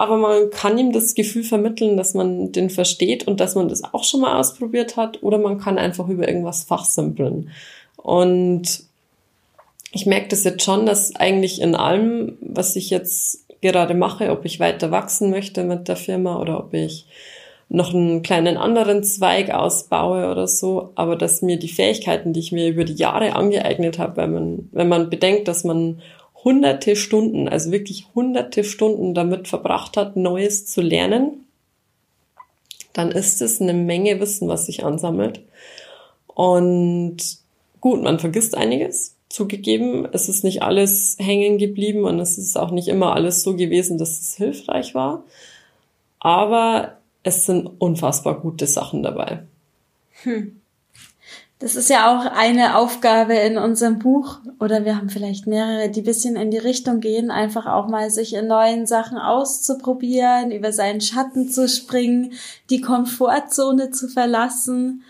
[0.00, 3.84] Aber man kann ihm das Gefühl vermitteln, dass man den versteht und dass man das
[3.84, 7.50] auch schon mal ausprobiert hat oder man kann einfach über irgendwas fachsimpeln.
[7.98, 8.84] Und
[9.92, 14.46] ich merke das jetzt schon, dass eigentlich in allem, was ich jetzt gerade mache, ob
[14.46, 17.04] ich weiter wachsen möchte mit der Firma oder ob ich
[17.68, 22.52] noch einen kleinen anderen Zweig ausbaue oder so, aber dass mir die Fähigkeiten, die ich
[22.52, 26.00] mir über die Jahre angeeignet habe, wenn man, wenn man bedenkt, dass man
[26.44, 31.44] hunderte Stunden, also wirklich hunderte Stunden damit verbracht hat, Neues zu lernen,
[32.92, 35.42] dann ist es eine Menge Wissen, was sich ansammelt.
[36.26, 37.18] Und
[37.80, 40.08] gut, man vergisst einiges, zugegeben.
[40.12, 43.98] Es ist nicht alles hängen geblieben und es ist auch nicht immer alles so gewesen,
[43.98, 45.24] dass es hilfreich war.
[46.18, 49.44] Aber es sind unfassbar gute Sachen dabei.
[50.22, 50.59] Hm.
[51.60, 56.00] Das ist ja auch eine Aufgabe in unserem Buch, oder wir haben vielleicht mehrere, die
[56.00, 61.02] bisschen in die Richtung gehen, einfach auch mal sich in neuen Sachen auszuprobieren, über seinen
[61.02, 62.32] Schatten zu springen,
[62.70, 65.04] die Komfortzone zu verlassen.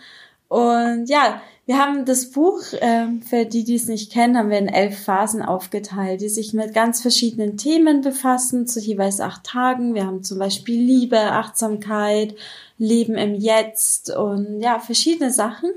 [0.49, 4.57] Und ja, wir haben das Buch, äh, für die, die es nicht kennen, haben wir
[4.57, 9.95] in elf Phasen aufgeteilt, die sich mit ganz verschiedenen Themen befassen, zu jeweils acht Tagen.
[9.95, 12.35] Wir haben zum Beispiel Liebe, Achtsamkeit,
[12.77, 15.69] Leben im Jetzt und ja, verschiedene Sachen.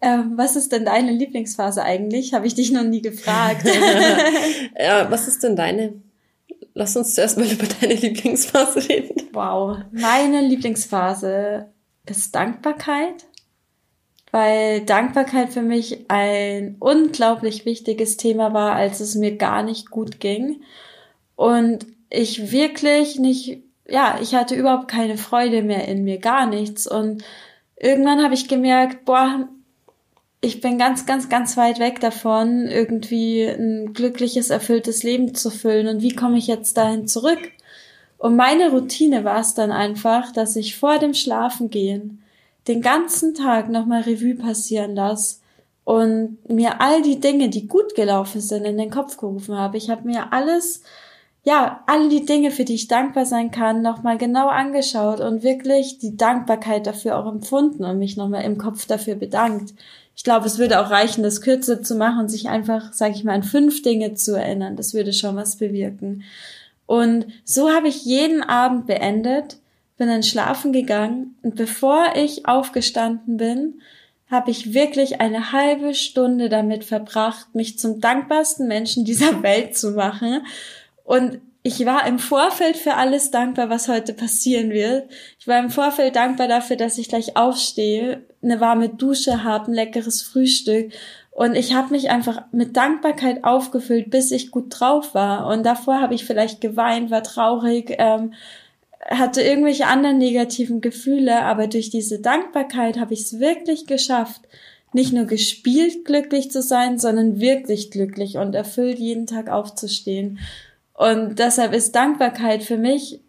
[0.00, 2.34] Ähm, was ist denn deine Lieblingsphase eigentlich?
[2.34, 3.66] Habe ich dich noch nie gefragt.
[4.78, 5.94] ja, was ist denn deine?
[6.74, 9.28] Lass uns zuerst mal über deine Lieblingsphase reden.
[9.32, 11.66] Wow, meine Lieblingsphase
[12.06, 13.26] ist Dankbarkeit
[14.30, 20.20] weil Dankbarkeit für mich ein unglaublich wichtiges Thema war, als es mir gar nicht gut
[20.20, 20.62] ging.
[21.36, 26.86] Und ich wirklich nicht, ja, ich hatte überhaupt keine Freude mehr in mir, gar nichts.
[26.86, 27.22] Und
[27.76, 29.48] irgendwann habe ich gemerkt, boah,
[30.40, 35.88] ich bin ganz, ganz, ganz weit weg davon, irgendwie ein glückliches, erfülltes Leben zu füllen.
[35.88, 37.40] Und wie komme ich jetzt dahin zurück?
[38.18, 42.22] Und meine Routine war es dann einfach, dass ich vor dem Schlafengehen
[42.68, 45.38] den ganzen Tag nochmal Revue passieren lasse
[45.84, 49.78] und mir all die Dinge, die gut gelaufen sind, in den Kopf gerufen habe.
[49.78, 50.82] Ich habe mir alles,
[51.44, 55.98] ja, all die Dinge, für die ich dankbar sein kann, nochmal genau angeschaut und wirklich
[55.98, 59.72] die Dankbarkeit dafür auch empfunden und mich nochmal im Kopf dafür bedankt.
[60.18, 63.22] Ich glaube, es würde auch reichen, das kürzer zu machen und sich einfach, sage ich
[63.22, 64.74] mal, an fünf Dinge zu erinnern.
[64.74, 66.24] Das würde schon was bewirken.
[66.86, 69.58] Und so habe ich jeden Abend beendet
[69.98, 73.82] bin dann schlafen gegangen und bevor ich aufgestanden bin,
[74.30, 79.90] habe ich wirklich eine halbe Stunde damit verbracht, mich zum dankbarsten Menschen dieser Welt zu
[79.90, 80.46] machen.
[81.04, 85.10] Und ich war im Vorfeld für alles dankbar, was heute passieren wird.
[85.40, 89.74] Ich war im Vorfeld dankbar dafür, dass ich gleich aufstehe, eine warme Dusche habe, ein
[89.74, 90.92] leckeres Frühstück.
[91.30, 95.46] Und ich habe mich einfach mit Dankbarkeit aufgefüllt, bis ich gut drauf war.
[95.46, 98.32] Und davor habe ich vielleicht geweint, war traurig, ähm,
[99.08, 104.42] hatte irgendwelche anderen negativen Gefühle, aber durch diese Dankbarkeit habe ich es wirklich geschafft,
[104.92, 110.38] nicht nur gespielt glücklich zu sein, sondern wirklich glücklich und erfüllt jeden Tag aufzustehen.
[110.94, 113.20] Und deshalb ist Dankbarkeit für mich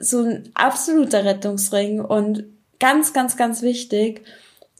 [0.00, 2.44] so ein absoluter Rettungsring und
[2.78, 4.22] ganz, ganz, ganz wichtig.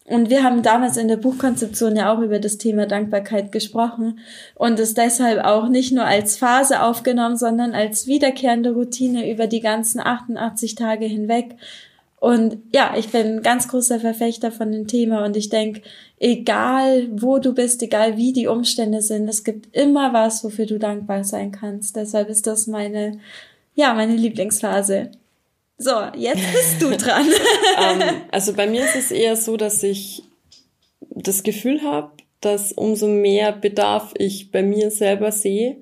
[0.08, 4.20] Und wir haben damals in der Buchkonzeption ja auch über das Thema Dankbarkeit gesprochen
[4.54, 9.60] und es deshalb auch nicht nur als Phase aufgenommen, sondern als wiederkehrende Routine über die
[9.60, 11.56] ganzen 88 Tage hinweg.
[12.20, 15.82] Und ja, ich bin ein ganz großer Verfechter von dem Thema und ich denke,
[16.18, 20.78] egal wo du bist, egal wie die Umstände sind, es gibt immer was, wofür du
[20.78, 21.96] dankbar sein kannst.
[21.96, 23.20] Deshalb ist das meine,
[23.74, 25.10] ja, meine Lieblingsphase.
[25.78, 27.26] So, jetzt bist du dran.
[27.26, 30.24] um, ähm, also bei mir ist es eher so, dass ich
[31.00, 32.10] das Gefühl habe,
[32.40, 35.76] dass umso mehr Bedarf ich bei mir selber sehe,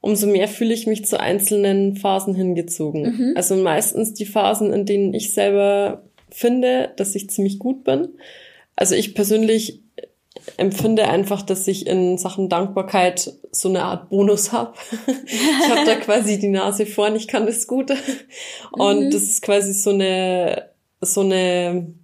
[0.00, 3.02] umso mehr fühle ich mich zu einzelnen Phasen hingezogen.
[3.02, 3.32] Mhm.
[3.36, 8.08] Also meistens die Phasen, in denen ich selber finde, dass ich ziemlich gut bin.
[8.74, 9.81] Also ich persönlich
[10.56, 14.74] empfinde einfach, dass ich in Sachen Dankbarkeit so eine Art Bonus habe.
[15.26, 17.90] ich habe da quasi die Nase vorn, ich kann das gut.
[18.72, 19.10] Und mhm.
[19.10, 20.70] das ist quasi so eine
[21.00, 21.94] so eine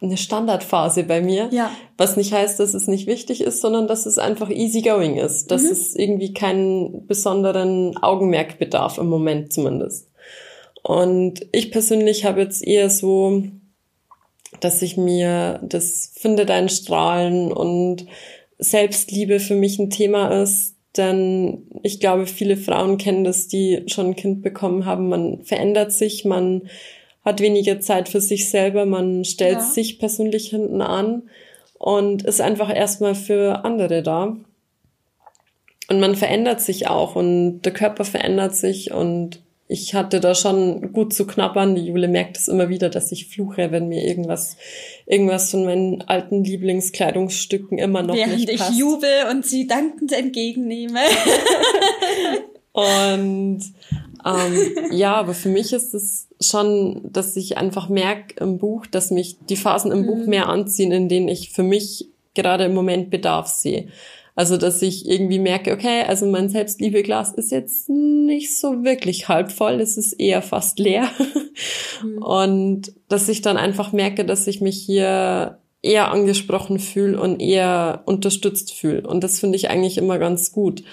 [0.00, 1.48] eine Standardphase bei mir.
[1.50, 1.72] Ja.
[1.96, 5.50] Was nicht heißt, dass es nicht wichtig ist, sondern dass es einfach easy going ist.
[5.50, 5.70] Dass mhm.
[5.70, 10.08] es irgendwie keinen besonderen Augenmerk bedarf im Moment zumindest.
[10.82, 13.42] Und ich persönlich habe jetzt eher so,
[14.60, 18.06] dass ich mir das finde dein Strahlen und
[18.58, 20.74] Selbstliebe für mich ein Thema ist.
[20.96, 25.08] Denn ich glaube, viele Frauen kennen das, die schon ein Kind bekommen haben.
[25.08, 26.62] Man verändert sich, man
[27.24, 29.60] hat weniger Zeit für sich selber, man stellt ja.
[29.60, 31.28] sich persönlich hinten an
[31.78, 34.36] und ist einfach erstmal für andere da.
[35.88, 40.94] Und man verändert sich auch und der Körper verändert sich und ich hatte da schon
[40.94, 41.74] gut zu knabbern.
[41.74, 44.56] Die Jule merkt es immer wieder, dass ich fluche, wenn mir irgendwas,
[45.06, 48.60] irgendwas von meinen alten Lieblingskleidungsstücken immer noch Während nicht passt.
[48.60, 51.00] Während ich jubel und sie dankend entgegennehme.
[52.72, 53.60] und
[54.24, 59.10] ähm, ja, aber für mich ist es schon, dass ich einfach merke im Buch, dass
[59.10, 60.06] mich die Phasen im mhm.
[60.06, 63.88] Buch mehr anziehen, in denen ich für mich gerade im Moment Bedarf sehe.
[64.38, 69.50] Also, dass ich irgendwie merke, okay, also mein Selbstliebeglas ist jetzt nicht so wirklich halb
[69.50, 71.10] voll, es ist eher fast leer.
[72.04, 72.22] Mhm.
[72.22, 78.04] Und dass ich dann einfach merke, dass ich mich hier eher angesprochen fühle und eher
[78.06, 79.04] unterstützt fühle.
[79.08, 80.84] Und das finde ich eigentlich immer ganz gut.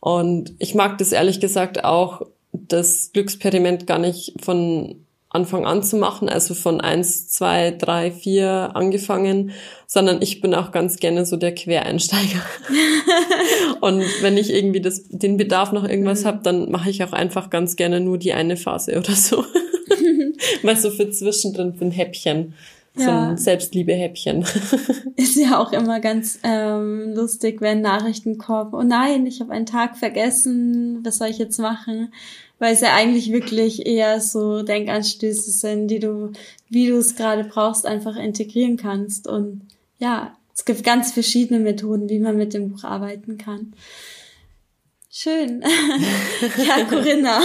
[0.00, 5.96] Und ich mag das ehrlich gesagt auch das Glücksperiment gar nicht von Anfang an zu
[5.96, 9.52] machen, also von eins, zwei, drei, vier angefangen,
[9.86, 12.42] sondern ich bin auch ganz gerne so der Quereinsteiger.
[13.80, 16.26] und wenn ich irgendwie das, den Bedarf nach irgendwas mhm.
[16.26, 19.44] habe, dann mache ich auch einfach ganz gerne nur die eine Phase oder so.
[20.62, 22.54] Weil so für zwischendrin ein Häppchen.
[22.96, 23.04] Ja.
[23.04, 24.44] So ein Selbstliebe-Häppchen.
[25.16, 28.74] Ist ja auch immer ganz ähm, lustig, wenn Nachrichten kommen.
[28.74, 30.98] Oh nein, ich habe einen Tag vergessen.
[31.04, 32.12] Was soll ich jetzt machen?
[32.60, 36.30] Weil es ja eigentlich wirklich eher so Denkanstöße sind, die du,
[36.68, 39.26] wie du es gerade brauchst, einfach integrieren kannst.
[39.26, 39.62] Und
[39.98, 43.72] ja, es gibt ganz verschiedene Methoden, wie man mit dem Buch arbeiten kann.
[45.10, 45.64] Schön.
[46.68, 47.40] ja, Corinna,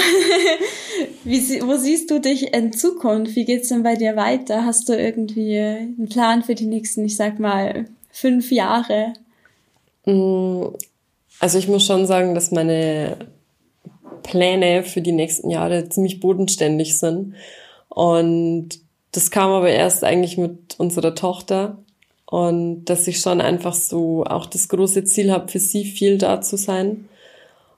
[1.24, 3.36] wie, wo siehst du dich in Zukunft?
[3.36, 4.66] Wie geht's denn bei dir weiter?
[4.66, 9.14] Hast du irgendwie einen Plan für die nächsten, ich sag mal, fünf Jahre?
[10.06, 10.66] Mm,
[11.40, 13.18] also ich muss schon sagen, dass meine
[14.26, 17.36] Pläne für die nächsten Jahre ziemlich bodenständig sind.
[17.90, 18.80] Und
[19.12, 21.78] das kam aber erst eigentlich mit unserer Tochter.
[22.26, 26.42] Und dass ich schon einfach so auch das große Ziel habe, für sie viel da
[26.42, 27.08] zu sein.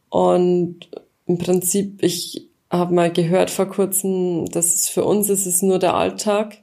[0.10, 0.89] Und
[1.26, 5.80] im Prinzip, ich habe mal gehört vor kurzem, dass es für uns ist es nur
[5.80, 6.58] der Alltag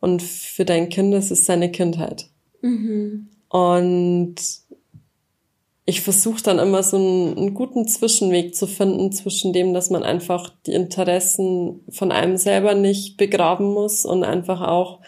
[0.00, 2.28] und für dein Kind ist es seine Kindheit.
[2.60, 3.28] Mhm.
[3.48, 4.34] Und
[5.88, 10.02] ich versuche dann immer so einen, einen, guten Zwischenweg zu finden zwischen dem, dass man
[10.02, 15.00] einfach die Interessen von einem selber nicht begraben muss und einfach auch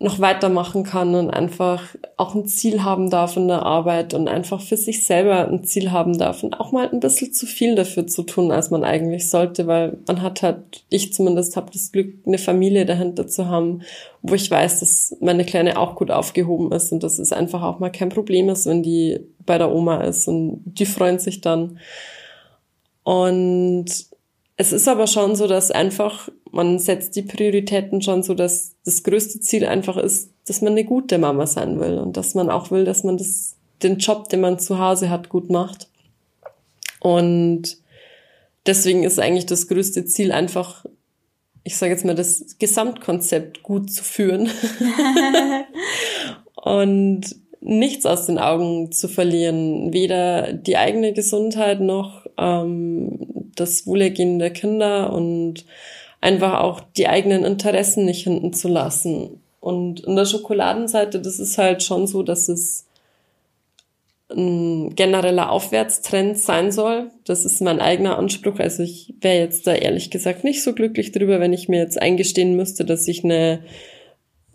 [0.00, 4.60] noch weitermachen kann und einfach auch ein Ziel haben darf in der Arbeit und einfach
[4.60, 8.06] für sich selber ein Ziel haben darf und auch mal ein bisschen zu viel dafür
[8.06, 12.12] zu tun, als man eigentlich sollte, weil man hat halt, ich zumindest habe das Glück,
[12.26, 13.82] eine Familie dahinter zu haben,
[14.20, 17.78] wo ich weiß, dass meine Kleine auch gut aufgehoben ist und dass es einfach auch
[17.78, 21.78] mal kein Problem ist, wenn die bei der Oma ist und die freuen sich dann.
[23.04, 23.86] Und
[24.56, 29.02] es ist aber schon so, dass einfach man setzt die Prioritäten schon so, dass das
[29.02, 32.70] größte Ziel einfach ist, dass man eine gute Mama sein will und dass man auch
[32.70, 35.88] will, dass man das, den Job, den man zu Hause hat, gut macht.
[37.00, 37.78] Und
[38.66, 40.86] deswegen ist eigentlich das größte Ziel einfach,
[41.64, 44.48] ich sage jetzt mal, das Gesamtkonzept gut zu führen
[46.54, 47.22] und
[47.60, 54.50] nichts aus den Augen zu verlieren, weder die eigene Gesundheit noch ähm, das Wohlergehen der
[54.50, 55.64] Kinder und
[56.24, 59.40] einfach auch die eigenen Interessen nicht hinten zu lassen.
[59.60, 62.86] Und in der Schokoladenseite, das ist halt schon so, dass es
[64.30, 67.10] ein genereller Aufwärtstrend sein soll.
[67.24, 68.58] Das ist mein eigener Anspruch.
[68.58, 72.00] Also ich wäre jetzt da ehrlich gesagt nicht so glücklich drüber, wenn ich mir jetzt
[72.00, 73.60] eingestehen müsste, dass ich eine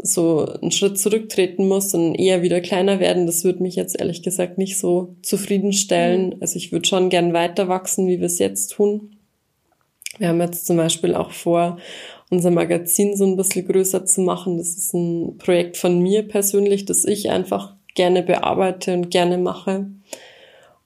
[0.02, 3.26] so einen Schritt zurücktreten muss und eher wieder kleiner werden.
[3.26, 6.28] Das würde mich jetzt ehrlich gesagt nicht so zufriedenstellen.
[6.28, 6.36] Mhm.
[6.40, 9.19] Also ich würde schon gern weiter wachsen, wie wir es jetzt tun.
[10.20, 11.78] Wir haben jetzt zum Beispiel auch vor,
[12.30, 14.58] unser Magazin so ein bisschen größer zu machen.
[14.58, 19.88] Das ist ein Projekt von mir persönlich, das ich einfach gerne bearbeite und gerne mache.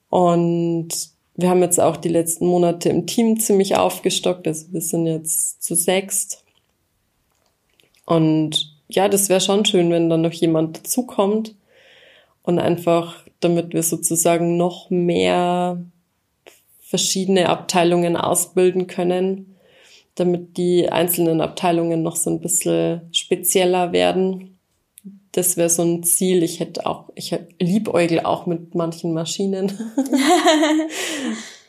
[0.09, 0.89] Und
[1.35, 4.47] wir haben jetzt auch die letzten Monate im Team ziemlich aufgestockt.
[4.47, 6.43] Also wir sind jetzt zu sechst.
[8.05, 11.55] Und ja, das wäre schon schön, wenn dann noch jemand dazukommt
[12.43, 15.83] und einfach, damit wir sozusagen noch mehr
[16.93, 19.55] verschiedene Abteilungen ausbilden können,
[20.13, 24.53] damit die einzelnen Abteilungen noch so ein bisschen spezieller werden
[25.33, 26.43] das wäre so ein Ziel.
[26.43, 29.67] Ich hätte auch, ich liebäugel auch mit manchen Maschinen.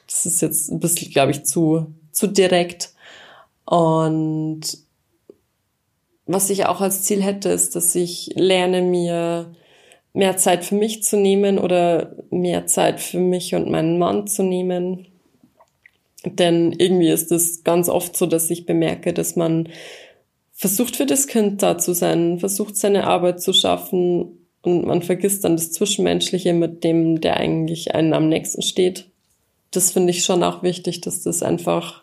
[0.06, 2.92] das ist jetzt ein bisschen, glaube ich, zu, zu direkt.
[3.64, 4.60] Und
[6.26, 9.54] was ich auch als Ziel hätte, ist, dass ich lerne, mir
[10.12, 14.42] mehr Zeit für mich zu nehmen oder mehr Zeit für mich und meinen Mann zu
[14.42, 15.06] nehmen.
[16.24, 19.68] Denn irgendwie ist es ganz oft so, dass ich bemerke, dass man
[20.52, 25.44] versucht für das Kind da zu sein, versucht seine Arbeit zu schaffen und man vergisst
[25.44, 29.06] dann das Zwischenmenschliche mit dem, der eigentlich einen am nächsten steht.
[29.70, 32.02] Das finde ich schon auch wichtig, dass das einfach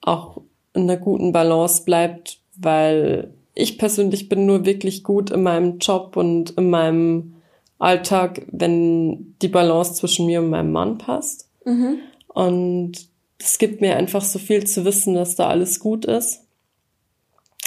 [0.00, 0.40] auch
[0.72, 6.16] in einer guten Balance bleibt, weil ich persönlich bin nur wirklich gut in meinem Job
[6.16, 7.34] und in meinem
[7.78, 11.50] Alltag, wenn die Balance zwischen mir und meinem Mann passt.
[11.64, 11.98] Mhm.
[12.28, 13.08] Und
[13.38, 16.42] es gibt mir einfach so viel zu wissen, dass da alles gut ist.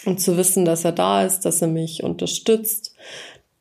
[0.06, 2.96] Und zu wissen, dass er da ist, dass er mich unterstützt,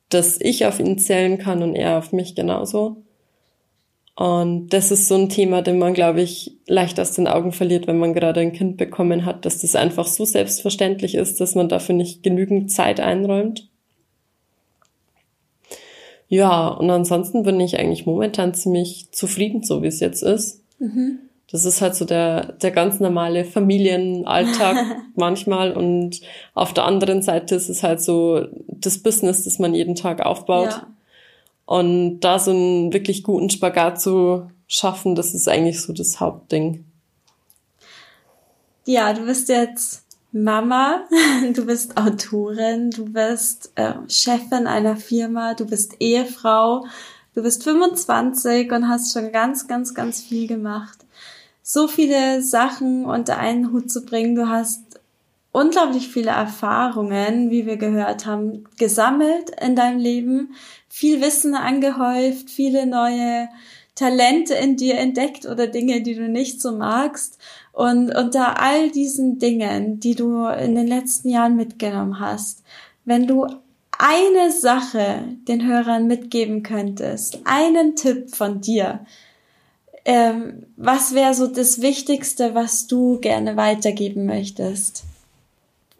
[0.07, 3.03] dass ich auf ihn zählen kann und er auf mich genauso.
[4.15, 7.87] Und das ist so ein Thema, den man, glaube ich, leicht aus den Augen verliert,
[7.87, 11.69] wenn man gerade ein Kind bekommen hat, dass das einfach so selbstverständlich ist, dass man
[11.69, 13.69] dafür nicht genügend Zeit einräumt.
[16.27, 20.63] Ja, und ansonsten bin ich eigentlich momentan ziemlich zufrieden, so wie es jetzt ist.
[20.79, 25.71] Mhm das ist halt so der, der ganz normale Familienalltag manchmal.
[25.71, 26.21] Und
[26.53, 30.69] auf der anderen Seite ist es halt so das Business, das man jeden Tag aufbaut.
[30.69, 30.87] Ja.
[31.65, 36.85] Und da so einen wirklich guten Spagat zu schaffen, das ist eigentlich so das Hauptding.
[38.85, 41.03] Ja, du bist jetzt Mama,
[41.53, 46.85] du bist Autorin, du bist äh, Chefin einer Firma, du bist Ehefrau,
[47.33, 50.99] du bist 25 und hast schon ganz, ganz, ganz viel gemacht
[51.71, 54.33] so viele Sachen unter einen Hut zu bringen.
[54.33, 54.99] Du hast
[55.51, 60.55] unglaublich viele Erfahrungen, wie wir gehört haben, gesammelt in deinem Leben,
[60.87, 63.49] viel Wissen angehäuft, viele neue
[63.93, 67.37] Talente in dir entdeckt oder Dinge, die du nicht so magst.
[67.71, 72.63] Und unter all diesen Dingen, die du in den letzten Jahren mitgenommen hast,
[73.05, 73.45] wenn du
[73.95, 79.01] eine Sache den Hörern mitgeben könntest, einen Tipp von dir,
[80.09, 85.03] ähm, was wäre so das Wichtigste, was du gerne weitergeben möchtest?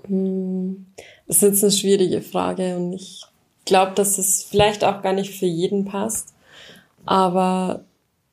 [0.08, 0.88] Hm,
[1.28, 3.22] das ist jetzt eine schwierige Frage und ich
[3.66, 6.34] glaube, dass es vielleicht auch gar nicht für jeden passt.
[7.06, 7.86] Aber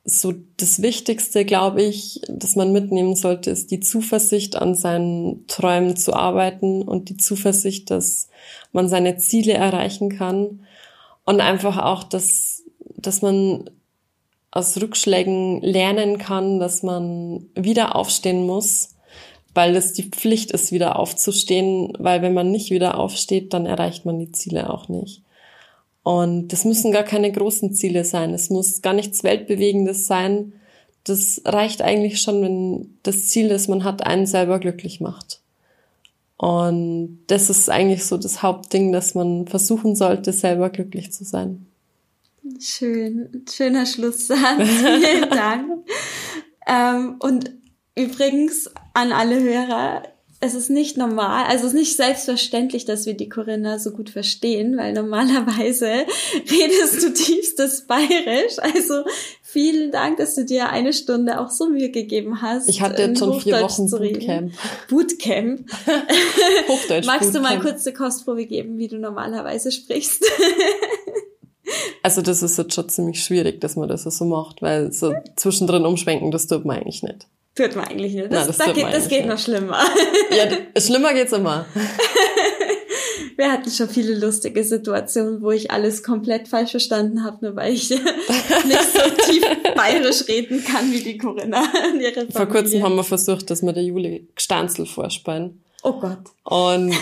[0.07, 5.95] so das Wichtigste, glaube ich, dass man mitnehmen sollte, ist die Zuversicht, an seinen Träumen
[5.95, 8.31] zu arbeiten und die Zuversicht, dass
[8.73, 10.61] man seine Ziele erreichen kann
[11.27, 12.63] und einfach auch, dass,
[12.97, 13.69] dass man
[14.57, 18.91] aus Rückschlägen lernen kann, dass man wieder aufstehen muss,
[19.55, 24.05] weil es die Pflicht ist, wieder aufzustehen, weil wenn man nicht wieder aufsteht, dann erreicht
[24.05, 25.23] man die Ziele auch nicht.
[26.03, 28.33] Und das müssen gar keine großen Ziele sein.
[28.33, 30.53] Es muss gar nichts Weltbewegendes sein.
[31.05, 35.41] Das reicht eigentlich schon, wenn das Ziel, das man hat, einen selber glücklich macht.
[36.37, 41.67] Und das ist eigentlich so das Hauptding, dass man versuchen sollte, selber glücklich zu sein.
[42.61, 44.39] Schön, schöner Schlusssatz.
[44.59, 45.87] Vielen Dank.
[46.67, 47.51] ähm, und
[47.95, 50.03] übrigens an alle Hörer,
[50.41, 54.11] es ist nicht normal, also es ist nicht selbstverständlich, dass wir die Corinna so gut
[54.11, 55.87] verstehen, weil normalerweise
[56.35, 58.59] redest du tiefstes Bayerisch.
[58.59, 59.05] Also
[59.43, 62.69] vielen Dank, dass du dir eine Stunde auch so Mühe gegeben hast.
[62.69, 64.53] Ich hatte jetzt schon vier Wochen Bootcamp.
[64.89, 65.71] Bootcamp.
[66.69, 67.35] Hochdeutsch Magst Bootcamp.
[67.35, 70.25] du mal kurz eine Kostprobe geben, wie du normalerweise sprichst?
[72.03, 75.85] Also das ist jetzt schon ziemlich schwierig, dass man das so macht, weil so zwischendrin
[75.85, 77.27] umschwenken, das tut man eigentlich nicht.
[77.57, 78.31] Tut man eigentlich nicht.
[78.31, 79.81] Das, Nein, das, da geht, das geht noch schlimmer.
[80.31, 81.67] Ja, schlimmer geht's immer.
[83.37, 87.75] Wir hatten schon viele lustige Situationen, wo ich alles komplett falsch verstanden habe, nur weil
[87.75, 89.45] ich nicht so tief
[89.75, 91.63] bayerisch reden kann wie die Corinna.
[92.31, 95.61] Vor kurzem haben wir versucht, dass wir der Jule Gstanzel vorspielen.
[95.83, 96.19] Oh Gott.
[96.45, 96.95] Und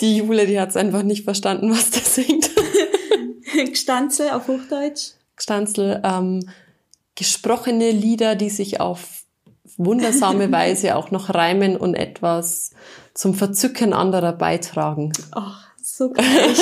[0.00, 2.50] die Jule, die hat es einfach nicht verstanden, was der singt.
[3.72, 5.12] Gstanzel auf Hochdeutsch?
[5.36, 6.48] Gstanzel, ähm,
[7.14, 9.24] gesprochene Lieder, die sich auf
[9.76, 12.70] wundersame Weise auch noch reimen und etwas
[13.14, 15.12] zum Verzücken anderer beitragen.
[15.32, 16.24] Ach, so geil.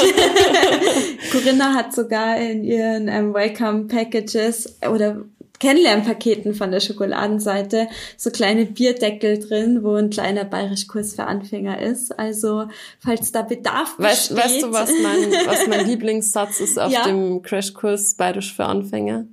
[1.32, 5.24] Corinna hat sogar in ihren ähm, Welcome Packages oder
[5.58, 12.18] Kennenlernpaketen von der Schokoladenseite so kleine Bierdeckel drin, wo ein kleiner Bayerischkurs für Anfänger ist.
[12.18, 12.66] Also,
[13.00, 14.36] falls da Bedarf besteht.
[14.36, 17.04] Weißt, weißt du, was mein, was mein Lieblingssatz ist auf ja.
[17.04, 19.26] dem Crashkurs Bayerisch für Anfänger?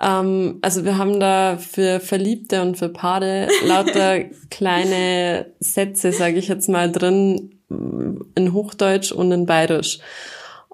[0.00, 6.48] Ähm, also wir haben da für Verliebte und für Paare lauter kleine Sätze, sage ich
[6.48, 7.50] jetzt mal, drin
[8.34, 10.00] in Hochdeutsch und in Bayerisch.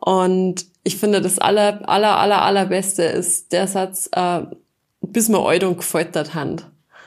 [0.00, 4.42] Und ich finde, das aller, aller, aller, allerbeste ist der Satz, äh,
[5.02, 6.56] bis wir Eudung gefoltert haben.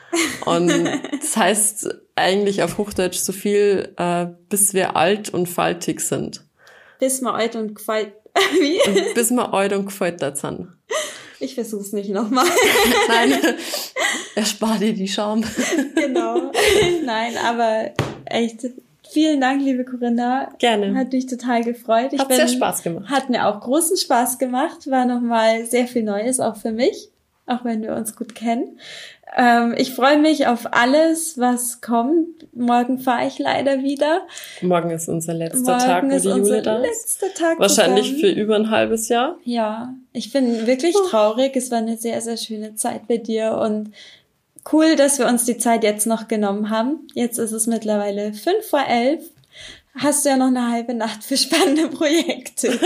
[0.46, 6.44] Und das heißt eigentlich auf Hochdeutsch so viel, äh, bis wir alt und faltig sind.
[7.00, 8.14] Bis wir alt und gefoltert,
[8.60, 8.78] wie?
[9.14, 10.68] bis wir alt und gefoltert sind.
[11.40, 12.46] Ich versuch's nicht nochmal.
[13.08, 13.36] Nein,
[14.36, 15.44] erspar dir die Scham.
[15.96, 16.52] genau.
[17.04, 17.90] Nein, aber
[18.26, 18.64] echt
[19.10, 20.50] Vielen Dank, liebe Corinna.
[20.58, 20.96] Gerne.
[20.96, 22.12] Hat mich total gefreut.
[22.12, 23.10] Ich hat bin, sehr Spaß gemacht.
[23.10, 24.90] Hat mir auch großen Spaß gemacht.
[24.90, 27.10] War nochmal sehr viel Neues auch für mich,
[27.46, 28.78] auch wenn wir uns gut kennen.
[29.36, 32.46] Ähm, ich freue mich auf alles, was kommt.
[32.54, 34.22] Morgen fahre ich leider wieder.
[34.62, 37.20] Morgen ist unser letzter Morgen Tag, wo die Jule da ist.
[37.20, 38.20] Letzter Tag Wahrscheinlich zusammen.
[38.20, 39.36] für über ein halbes Jahr.
[39.44, 41.56] Ja, ich bin wirklich traurig.
[41.56, 43.90] Es war eine sehr, sehr schöne Zeit bei dir und
[44.72, 47.06] cool, dass wir uns die Zeit jetzt noch genommen haben.
[47.14, 49.22] Jetzt ist es mittlerweile fünf vor elf.
[49.96, 52.66] Hast du ja noch eine halbe Nacht für spannende Projekte.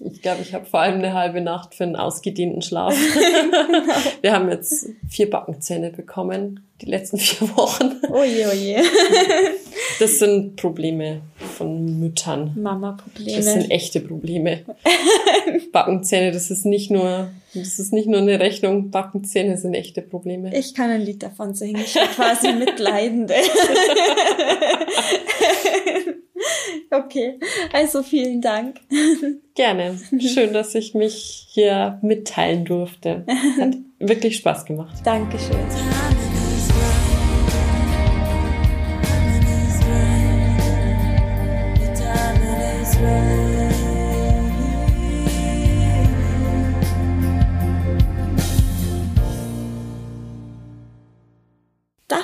[0.00, 2.92] ich glaube, ich habe vor allem eine halbe Nacht für einen ausgedehnten Schlaf.
[4.22, 7.94] Wir haben jetzt vier Backenzähne bekommen, die letzten vier Wochen.
[8.10, 8.82] Oje, oje.
[10.00, 11.22] Das sind Probleme
[11.56, 12.52] von Müttern.
[12.54, 13.36] Mama-Probleme.
[13.36, 14.60] Das sind echte Probleme.
[15.72, 18.90] Backenzähne, das ist nicht nur, das ist nicht nur eine Rechnung.
[18.90, 20.56] Backenzähne sind echte Probleme.
[20.56, 21.80] Ich kann ein Lied davon singen.
[21.84, 23.34] Ich bin quasi Mitleidende.
[26.90, 27.38] okay,
[27.72, 28.80] also vielen Dank.
[29.54, 29.98] Gerne.
[30.20, 33.24] Schön, dass ich mich hier mitteilen durfte.
[33.58, 34.94] Hat wirklich Spaß gemacht.
[35.04, 35.56] Dankeschön.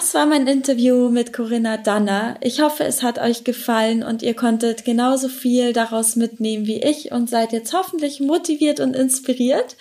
[0.02, 2.34] Das war mein Interview mit Corinna Danner.
[2.40, 7.12] Ich hoffe, es hat euch gefallen und ihr konntet genauso viel daraus mitnehmen wie ich
[7.12, 9.76] und seid jetzt hoffentlich motiviert und inspiriert.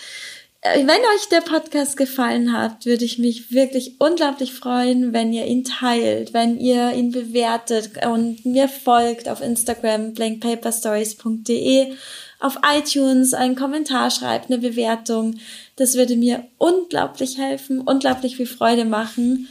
[0.62, 5.48] Äh, wenn euch der Podcast gefallen hat, würde ich mich wirklich unglaublich freuen, wenn ihr
[5.48, 11.94] ihn teilt, wenn ihr ihn bewertet und mir folgt auf Instagram blankpaperstories.de,
[12.40, 15.40] auf iTunes einen Kommentar schreibt, eine Bewertung.
[15.78, 19.48] Das würde mir unglaublich helfen, unglaublich viel Freude machen.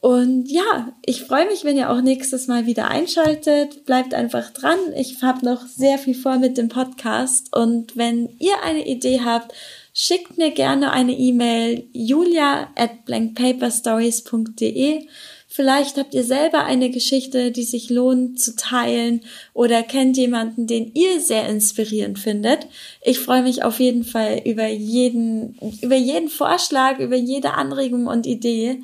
[0.00, 3.84] Und ja, ich freue mich, wenn ihr auch nächstes Mal wieder einschaltet.
[3.84, 4.78] Bleibt einfach dran.
[4.96, 7.54] Ich habe noch sehr viel vor mit dem Podcast.
[7.54, 9.52] Und wenn ihr eine Idee habt,
[9.92, 15.06] schickt mir gerne eine E-Mail julia at blankpaperstories.de.
[15.52, 19.20] Vielleicht habt ihr selber eine Geschichte, die sich lohnt zu teilen
[19.52, 22.68] oder kennt jemanden, den ihr sehr inspirierend findet.
[23.02, 28.26] Ich freue mich auf jeden Fall über jeden, über jeden Vorschlag, über jede Anregung und
[28.26, 28.82] Idee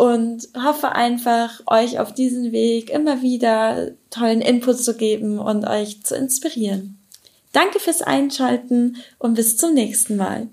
[0.00, 6.02] und hoffe einfach, euch auf diesem Weg immer wieder tollen Input zu geben und euch
[6.04, 6.98] zu inspirieren.
[7.52, 10.48] Danke fürs Einschalten und bis zum nächsten Mal.